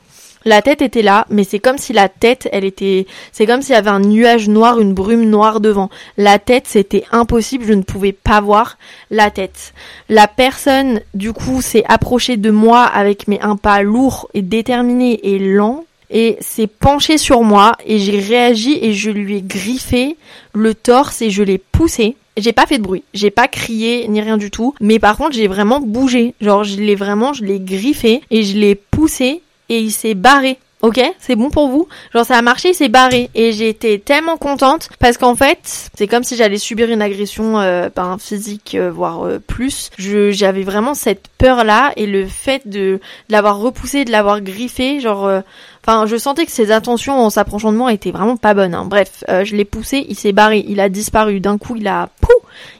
la 0.45 0.62
tête 0.62 0.82
était 0.82 1.01
là, 1.01 1.25
mais 1.30 1.43
c'est 1.43 1.60
comme 1.60 1.77
si 1.77 1.93
la 1.93 2.10
tête, 2.10 2.49
elle 2.51 2.65
était, 2.65 3.06
c'est 3.32 3.45
comme 3.45 3.62
s'il 3.62 3.73
y 3.73 3.77
avait 3.77 3.89
un 3.89 3.99
nuage 3.99 4.49
noir, 4.49 4.80
une 4.80 4.93
brume 4.93 5.25
noire 5.25 5.60
devant. 5.60 5.89
La 6.17 6.39
tête, 6.39 6.65
c'était 6.67 7.04
impossible, 7.12 7.65
je 7.65 7.73
ne 7.73 7.84
pouvais 7.84 8.12
pas 8.12 8.41
voir 8.41 8.77
la 9.10 9.30
tête. 9.30 9.73
La 10.10 10.27
personne, 10.27 11.01
du 11.13 11.34
coup, 11.34 11.62
s'est 11.62 11.84
approchée 11.88 12.38
de 12.38 12.49
moi 12.49 12.84
avec 12.84 13.27
mes 13.27 13.39
un 13.41 13.56
pas 13.56 13.82
lourd 13.82 14.30
et 14.34 14.41
déterminé 14.41 15.19
et 15.23 15.39
lent 15.39 15.86
et 16.10 16.38
s'est 16.41 16.67
penchée 16.67 17.17
sur 17.17 17.41
moi 17.43 17.77
et 17.86 17.97
j'ai 17.97 18.19
réagi 18.19 18.77
et 18.82 18.93
je 18.93 19.10
lui 19.10 19.38
ai 19.38 19.41
griffé 19.41 20.17
le 20.54 20.75
torse 20.75 21.21
et 21.21 21.30
je 21.30 21.43
l'ai 21.43 21.58
poussé. 21.58 22.17
J'ai 22.38 22.54
pas 22.54 22.65
fait 22.65 22.77
de 22.77 22.84
bruit, 22.84 23.04
j'ai 23.13 23.32
pas 23.32 23.47
crié 23.47 24.08
ni 24.08 24.21
rien 24.21 24.38
du 24.38 24.51
tout, 24.51 24.73
mais 24.80 24.99
par 24.99 25.17
contre 25.17 25.34
j'ai 25.34 25.47
vraiment 25.47 25.80
bougé, 25.80 26.34
genre 26.41 26.63
je 26.63 26.77
l'ai 26.77 26.95
vraiment, 26.95 27.34
je 27.34 27.43
l'ai 27.43 27.60
griffé 27.60 28.21
et 28.32 28.43
je 28.43 28.58
l'ai 28.58 28.75
poussé 28.75 29.41
et 29.69 29.80
il 29.80 29.91
s'est 29.91 30.15
barré. 30.15 30.58
Ok, 30.82 31.00
c'est 31.19 31.36
bon 31.36 31.52
pour 31.52 31.67
vous? 31.69 31.88
Genre 32.12 32.26
ça 32.26 32.38
a 32.38 32.41
marché, 32.41 32.69
il 32.69 32.74
s'est 32.74 32.89
barré 32.89 33.30
et 33.36 33.50
été 33.67 34.00
tellement 34.00 34.38
contente 34.38 34.89
parce 34.97 35.19
qu'en 35.19 35.36
fait 35.36 35.60
c'est 35.95 36.08
comme 36.08 36.24
si 36.24 36.36
j'allais 36.36 36.58
subir 36.58 36.89
une 36.89 37.04
agression 37.04 37.60
euh, 37.60 37.89
ben, 37.95 38.17
physique 38.19 38.74
euh, 38.74 38.89
voire 38.89 39.24
euh, 39.28 39.38
plus. 39.38 39.91
j'avais 40.00 40.63
vraiment 40.63 40.95
cette 40.95 41.28
peur 41.38 41.63
là 41.65 41.91
et 41.97 42.08
le 42.08 42.26
fait 42.26 42.67
de, 42.67 42.80
de 42.80 43.00
l'avoir 43.30 43.60
repoussé, 43.60 44.06
de 44.06 44.12
l'avoir 44.12 44.41
griffé, 44.41 45.00
genre 45.00 45.28
euh, 45.28 45.41
Enfin, 45.86 46.06
je 46.06 46.15
sentais 46.15 46.46
que 46.46 46.52
ses 46.52 46.72
intentions 46.72 47.20
en 47.20 47.30
s'approchant 47.30 47.72
de 47.72 47.78
moi 47.78 47.91
étaient 47.91 48.12
vraiment 48.12 48.38
pas 48.38 48.54
bonnes. 48.54 48.76
Hein. 48.76 48.86
Bref, 48.86 49.24
euh, 49.30 49.44
je 49.44 49.56
l'ai 49.56 49.65
poussé, 49.65 50.06
il 50.08 50.15
s'est 50.15 50.32
barré, 50.32 50.63
il 50.67 50.80
a 50.80 50.89
disparu. 50.89 51.39
D'un 51.39 51.58
coup, 51.58 51.76
il 51.76 51.88
a, 51.88 52.10
pou, 52.22 52.30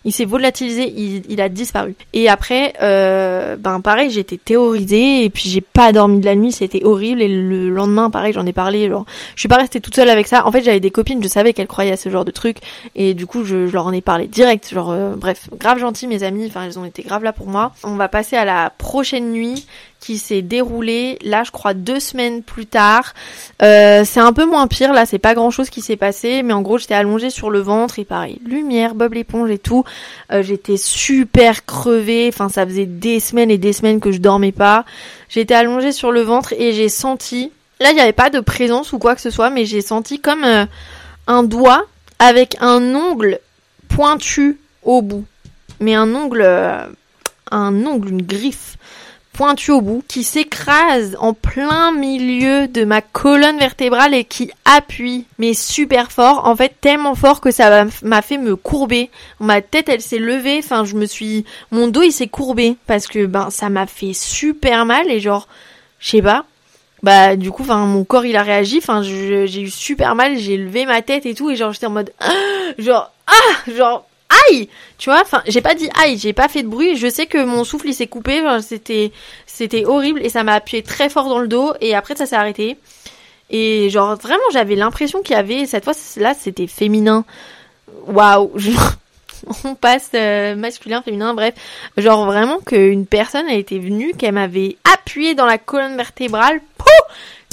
il 0.06 0.12
s'est 0.12 0.26
volatilisé, 0.26 0.94
il, 1.28 1.42
a 1.42 1.50
disparu. 1.50 1.96
Et 2.14 2.30
après, 2.30 2.74
euh, 2.82 3.56
ben 3.56 3.82
pareil, 3.82 4.12
j'étais 4.12 4.38
terrorisée 4.38 5.24
et 5.24 5.30
puis 5.30 5.50
j'ai 5.50 5.62
pas 5.62 5.92
dormi 5.92 6.20
de 6.20 6.26
la 6.26 6.36
nuit, 6.36 6.52
c'était 6.52 6.84
horrible. 6.84 7.22
Et 7.22 7.28
le 7.28 7.70
lendemain, 7.70 8.10
pareil, 8.10 8.34
j'en 8.34 8.46
ai 8.46 8.54
parlé. 8.54 8.88
Genre, 8.88 9.06
je 9.36 9.40
suis 9.40 9.50
pas 9.50 9.58
restée 9.58 9.82
toute 9.82 9.96
seule 9.96 10.10
avec 10.10 10.28
ça. 10.28 10.46
En 10.46 10.52
fait, 10.52 10.62
j'avais 10.62 10.80
des 10.80 10.92
copines, 10.92 11.24
je 11.24 11.28
savais 11.28 11.54
qu'elles 11.54 11.68
croyaient 11.68 11.94
à 11.94 11.98
ce 11.98 12.10
genre 12.10 12.26
de 12.26 12.32
truc 12.32 12.58
et 12.96 13.14
du 13.14 13.26
coup, 13.26 13.44
je, 13.44 13.72
leur 13.72 13.88
en 13.88 13.94
ai 13.94 14.02
parlé 14.02 14.28
direct. 14.28 14.70
Genre, 14.72 14.92
euh, 14.92 15.16
bref, 15.16 15.50
grave 15.58 15.80
gentil 15.80 16.08
mes 16.08 16.24
amis. 16.24 16.46
Enfin, 16.48 16.66
elles 16.66 16.78
ont 16.78 16.86
été 16.86 17.02
grave 17.02 17.24
là 17.24 17.34
pour 17.34 17.48
moi. 17.48 17.72
On 17.84 17.96
va 17.96 18.08
passer 18.08 18.36
à 18.36 18.46
la 18.46 18.70
prochaine 18.70 19.32
nuit 19.32 19.66
qui 20.02 20.18
s'est 20.18 20.42
déroulé 20.42 21.20
là 21.22 21.44
je 21.44 21.52
crois 21.52 21.74
deux 21.74 22.00
semaines 22.00 22.42
plus 22.42 22.66
tard. 22.66 23.14
Euh, 23.62 24.04
c'est 24.04 24.20
un 24.20 24.34
peu 24.34 24.46
moins 24.46 24.68
pire 24.68 24.92
là, 24.92 25.06
c'est 25.06 25.20
pas 25.20 25.36
grand 25.36 25.52
chose 25.52 25.70
qui 25.70 25.82
s'est 25.82 25.96
passé, 25.96 26.44
mais 26.44 26.54
en 26.54 26.62
gros 26.62 26.78
j'étais 26.78 26.96
allongée 26.96 27.30
sur 27.30 27.50
le 27.50 27.60
ventre 27.60 28.00
et 28.00 28.04
pareil, 28.04 28.42
lumière, 28.44 28.96
Bob 28.96 29.14
l'éponge 29.14 29.52
et 29.52 29.60
tout. 29.60 29.86
Euh, 30.34 30.42
j'étais 30.42 30.76
super 30.76 31.66
crevée, 31.66 32.30
enfin 32.34 32.50
ça 32.50 32.66
faisait 32.66 32.88
des 32.88 33.20
semaines 33.20 33.52
et 33.52 33.60
des 33.60 33.74
semaines 33.74 34.00
que 34.00 34.12
je 34.12 34.18
dormais 34.18 34.52
pas. 34.52 34.86
J'étais 35.30 35.54
allongée 35.54 35.92
sur 35.92 36.12
le 36.12 36.22
ventre 36.22 36.54
et 36.58 36.74
j'ai 36.74 36.90
senti, 36.90 37.52
là 37.80 37.92
il 37.92 37.96
n'y 37.96 38.02
avait 38.02 38.12
pas 38.12 38.32
de 38.32 38.40
présence 38.40 38.94
ou 38.94 39.00
quoi 39.00 39.16
que 39.16 39.22
ce 39.22 39.30
soit, 39.30 39.52
mais 39.52 39.66
j'ai 39.66 39.82
senti 39.82 40.20
comme 40.20 40.44
euh, 40.44 40.66
un 41.28 41.44
doigt 41.44 41.86
avec 42.18 42.58
un 42.60 42.96
ongle 42.96 43.40
pointu 43.88 44.58
au 44.84 45.04
bout. 45.04 45.26
Mais 45.80 45.96
un 45.96 46.14
ongle, 46.14 46.44
un 47.52 47.86
ongle, 47.86 48.10
une 48.10 48.22
griffe 48.22 48.78
pointu 49.34 49.72
au 49.72 49.82
bout, 49.82 50.04
qui 50.08 50.24
s'écrase 50.24 51.15
en 51.20 51.34
plein 51.34 51.91
milieu 51.91 52.67
de 52.67 52.84
ma 52.84 53.02
colonne 53.02 53.58
vertébrale 53.58 54.13
et 54.13 54.24
qui 54.24 54.52
appuie, 54.65 55.26
mais 55.38 55.54
super 55.54 56.12
fort, 56.12 56.48
en 56.48 56.56
fait 56.56 56.74
tellement 56.82 57.15
fort 57.15 57.41
que 57.41 57.52
ça 57.52 57.86
m'a 58.04 58.22
fait 58.22 58.38
me 58.38 58.56
courber. 58.56 59.10
Ma 59.39 59.62
tête 59.62 59.89
elle 59.89 60.02
s'est 60.02 60.20
levée, 60.20 60.60
enfin 60.63 60.86
je 60.86 60.96
me 60.96 61.06
suis, 61.06 61.46
mon 61.72 61.88
dos 61.88 62.04
il 62.04 62.12
s'est 62.12 62.28
courbé 62.28 62.76
parce 62.88 63.08
que 63.08 63.26
ben 63.26 63.50
ça 63.50 63.70
m'a 63.70 63.88
fait 63.88 64.13
super 64.13 64.86
mal 64.86 65.10
et 65.10 65.20
genre, 65.20 65.48
je 66.00 66.10
sais 66.10 66.22
pas, 66.22 66.46
bah 67.04 67.36
du 67.36 67.52
coup 67.52 67.63
enfin 67.63 67.86
mon 67.86 68.04
corps 68.04 68.26
il 68.26 68.36
a 68.36 68.44
réagi 68.44 68.78
enfin 68.78 69.02
j'ai 69.02 69.62
eu 69.62 69.70
super 69.72 70.13
mal 70.13 70.38
j'ai 70.38 70.58
levé 70.58 70.86
ma 70.86 71.02
tête 71.02 71.26
et 71.26 71.34
tout 71.34 71.50
et 71.50 71.56
genre 71.56 71.74
j'étais 71.74 71.88
en 71.88 71.91
mode 71.91 72.13
genre 72.78 73.12
ah 73.26 73.72
genre 73.72 74.06
aïe! 74.50 74.70
Tu 74.98 75.10
vois 75.10 75.22
enfin 75.22 75.41
j'ai 75.48 75.62
pas 75.62 75.74
dit 75.74 75.89
aïe 76.02 76.17
j'ai 76.17 76.34
pas 76.34 76.48
fait 76.48 76.63
de 76.63 76.67
bruit 76.67 76.96
je 76.96 77.08
sais 77.08 77.26
que 77.26 77.44
mon 77.44 77.63
souffle 77.63 77.88
il 77.88 77.94
s'est 77.94 78.08
coupé 78.08 78.41
c'était 79.46 79.86
horrible 79.86 80.22
et 80.24 80.30
ça 80.30 80.44
m'a 80.44 80.54
appuyé 80.54 80.84
très 80.84 81.10
fort 81.10 81.28
dans 81.30 81.39
le 81.39 81.48
dos 81.48 81.74
et 81.82 81.96
après 81.96 82.15
ça 82.15 82.26
s'est 82.26 82.36
arrêté. 82.36 82.78
Et 83.50 83.89
genre 83.89 84.15
vraiment 84.15 84.44
j'avais 84.54 84.76
l'impression 84.76 85.22
qu'il 85.22 85.36
y 85.36 85.39
avait 85.39 85.65
cette 85.65 85.84
fois 85.84 85.94
là 86.17 86.34
c'était 86.34 86.67
féminin. 86.67 87.26
Waouh 88.08 88.52
on 89.65 89.76
passe 89.76 90.12
euh, 90.13 90.56
masculin 90.56 91.02
féminin 91.02 91.34
bref. 91.34 91.56
Genre 91.98 92.26
vraiment 92.26 92.60
qu'une 92.60 93.06
personne 93.06 93.48
a 93.48 93.54
été 93.54 93.80
venue 93.80 94.13
qu'elle 94.13 94.36
m'avait 94.36 94.78
appuyé 94.94 95.36
dans 95.36 95.46
la 95.46 95.58
colonne 95.58 95.98
vertébrale 95.98 96.62
Pouh 96.78 96.86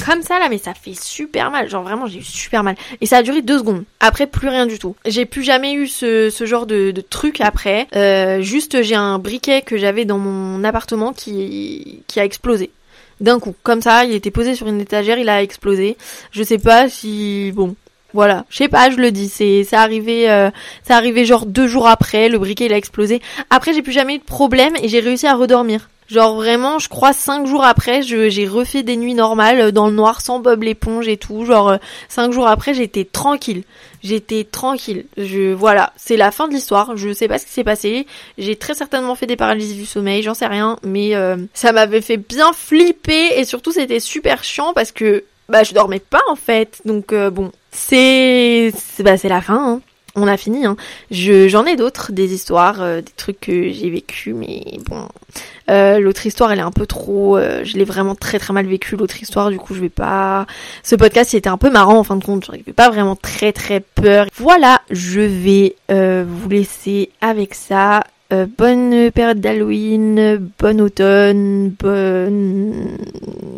comme 0.04 0.22
ça 0.22 0.38
là, 0.38 0.48
mais 0.48 0.58
ça 0.58 0.74
fait 0.74 0.94
super 0.98 1.50
mal. 1.50 1.68
Genre 1.68 1.82
vraiment, 1.82 2.06
j'ai 2.06 2.20
eu 2.20 2.22
super 2.22 2.62
mal. 2.62 2.76
Et 3.00 3.06
ça 3.06 3.18
a 3.18 3.22
duré 3.22 3.42
deux 3.42 3.58
secondes. 3.58 3.84
Après, 4.00 4.26
plus 4.26 4.48
rien 4.48 4.66
du 4.66 4.78
tout. 4.78 4.96
J'ai 5.06 5.26
plus 5.26 5.42
jamais 5.42 5.74
eu 5.74 5.86
ce, 5.86 6.30
ce 6.30 6.46
genre 6.46 6.66
de, 6.66 6.92
truc 7.08 7.40
après. 7.40 7.86
Euh, 7.96 8.40
juste, 8.40 8.82
j'ai 8.82 8.94
un 8.94 9.18
briquet 9.18 9.62
que 9.62 9.76
j'avais 9.76 10.04
dans 10.04 10.18
mon 10.18 10.64
appartement 10.64 11.12
qui, 11.12 12.02
qui 12.06 12.20
a 12.20 12.24
explosé. 12.24 12.70
D'un 13.20 13.40
coup, 13.40 13.54
comme 13.62 13.82
ça, 13.82 14.04
il 14.04 14.14
était 14.14 14.30
posé 14.30 14.54
sur 14.54 14.68
une 14.68 14.80
étagère, 14.80 15.18
il 15.18 15.28
a 15.28 15.42
explosé. 15.42 15.96
Je 16.30 16.42
sais 16.42 16.58
pas 16.58 16.88
si, 16.88 17.50
bon, 17.52 17.74
voilà, 18.14 18.44
je 18.48 18.58
sais 18.58 18.68
pas, 18.68 18.90
je 18.90 18.96
le 18.96 19.10
dis, 19.10 19.28
c'est 19.28 19.64
c'est 19.64 19.76
arrivé 19.76 20.30
euh, 20.30 20.50
arrivé 20.88 21.24
genre 21.26 21.44
deux 21.44 21.66
jours 21.66 21.86
après, 21.88 22.28
le 22.28 22.38
briquet 22.38 22.66
il 22.66 22.72
a 22.72 22.76
explosé. 22.76 23.20
Après 23.50 23.74
j'ai 23.74 23.82
plus 23.82 23.92
jamais 23.92 24.14
eu 24.14 24.18
de 24.18 24.24
problème 24.24 24.74
et 24.80 24.88
j'ai 24.88 25.00
réussi 25.00 25.26
à 25.26 25.34
redormir. 25.34 25.90
Genre 26.08 26.34
vraiment, 26.34 26.78
je 26.78 26.88
crois 26.88 27.12
cinq 27.12 27.46
jours 27.46 27.64
après, 27.64 28.02
j'ai 28.02 28.46
refait 28.46 28.82
des 28.82 28.96
nuits 28.96 29.14
normales 29.14 29.60
euh, 29.60 29.70
dans 29.70 29.88
le 29.88 29.94
noir 29.94 30.22
sans 30.22 30.40
Bob 30.40 30.62
l'éponge 30.62 31.06
et 31.06 31.18
tout. 31.18 31.44
Genre 31.44 31.68
euh, 31.68 31.76
cinq 32.08 32.32
jours 32.32 32.46
après, 32.46 32.72
j'étais 32.72 33.04
tranquille. 33.04 33.62
J'étais 34.02 34.44
tranquille. 34.44 35.04
Je 35.18 35.52
voilà, 35.52 35.92
c'est 35.96 36.16
la 36.16 36.30
fin 36.30 36.48
de 36.48 36.54
l'histoire. 36.54 36.96
Je 36.96 37.12
sais 37.12 37.28
pas 37.28 37.38
ce 37.38 37.44
qui 37.44 37.52
s'est 37.52 37.64
passé. 37.64 38.06
J'ai 38.38 38.56
très 38.56 38.74
certainement 38.74 39.16
fait 39.16 39.26
des 39.26 39.36
paralysies 39.36 39.74
du 39.74 39.86
sommeil, 39.86 40.22
j'en 40.22 40.34
sais 40.34 40.46
rien, 40.46 40.78
mais 40.82 41.14
euh, 41.14 41.36
ça 41.52 41.72
m'avait 41.72 42.00
fait 42.00 42.16
bien 42.16 42.52
flipper 42.54 43.38
et 43.38 43.44
surtout 43.44 43.72
c'était 43.72 44.00
super 44.00 44.44
chiant 44.44 44.72
parce 44.72 44.92
que 44.92 45.24
bah 45.50 45.62
je 45.62 45.74
dormais 45.74 46.00
pas 46.00 46.22
en 46.30 46.36
fait. 46.36 46.80
Donc 46.86 47.12
bon, 47.12 47.52
c'est 47.70 48.72
bah 49.00 49.18
c'est 49.18 49.28
la 49.28 49.42
fin. 49.42 49.74
Hein 49.74 49.80
on 50.22 50.26
a 50.26 50.36
fini. 50.36 50.66
Hein. 50.66 50.76
Je, 51.10 51.48
j'en 51.48 51.64
ai 51.66 51.76
d'autres, 51.76 52.12
des 52.12 52.32
histoires, 52.34 52.82
euh, 52.82 53.00
des 53.00 53.12
trucs 53.16 53.40
que 53.40 53.70
j'ai 53.70 53.90
vécu, 53.90 54.34
mais 54.34 54.62
bon. 54.88 55.08
Euh, 55.70 55.98
l'autre 55.98 56.26
histoire, 56.26 56.52
elle 56.52 56.58
est 56.58 56.62
un 56.62 56.70
peu 56.70 56.86
trop. 56.86 57.36
Euh, 57.36 57.62
je 57.64 57.76
l'ai 57.76 57.84
vraiment 57.84 58.14
très 58.14 58.38
très 58.38 58.52
mal 58.52 58.66
vécu 58.66 58.96
l'autre 58.96 59.20
histoire. 59.22 59.50
Du 59.50 59.58
coup, 59.58 59.74
je 59.74 59.80
vais 59.80 59.88
pas. 59.88 60.46
Ce 60.82 60.96
podcast, 60.96 61.32
il 61.32 61.36
était 61.36 61.48
un 61.48 61.58
peu 61.58 61.70
marrant 61.70 61.98
en 61.98 62.04
fin 62.04 62.16
de 62.16 62.24
compte. 62.24 62.46
Je 62.46 62.52
n'avais 62.52 62.72
pas 62.72 62.90
vraiment 62.90 63.16
très 63.16 63.52
très 63.52 63.80
peur. 63.80 64.26
Voilà, 64.36 64.82
je 64.90 65.20
vais 65.20 65.76
vous 65.88 66.48
laisser 66.48 67.10
avec 67.20 67.54
ça. 67.54 68.04
Euh, 68.30 68.44
bonne 68.58 69.10
période 69.10 69.40
d'Halloween, 69.40 70.50
bon 70.58 70.82
automne, 70.82 71.70
bon 71.70 72.98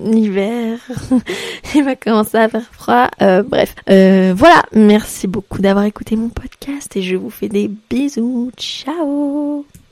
hiver. 0.05 0.79
Il 1.75 1.83
va 1.83 1.97
commencer 1.97 2.39
à 2.39 2.49
faire 2.49 2.71
froid. 2.71 3.11
Euh, 3.21 3.43
bref, 3.43 3.75
euh, 3.91 4.33
voilà. 4.37 4.63
Merci 4.73 5.27
beaucoup 5.27 5.61
d'avoir 5.61 5.87
écouté 5.87 6.15
mon 6.15 6.29
podcast 6.29 6.97
et 6.97 7.03
je 7.03 7.17
vous 7.17 7.31
fais 7.31 7.49
des 7.49 7.69
bisous. 7.91 8.53
Ciao 8.57 9.67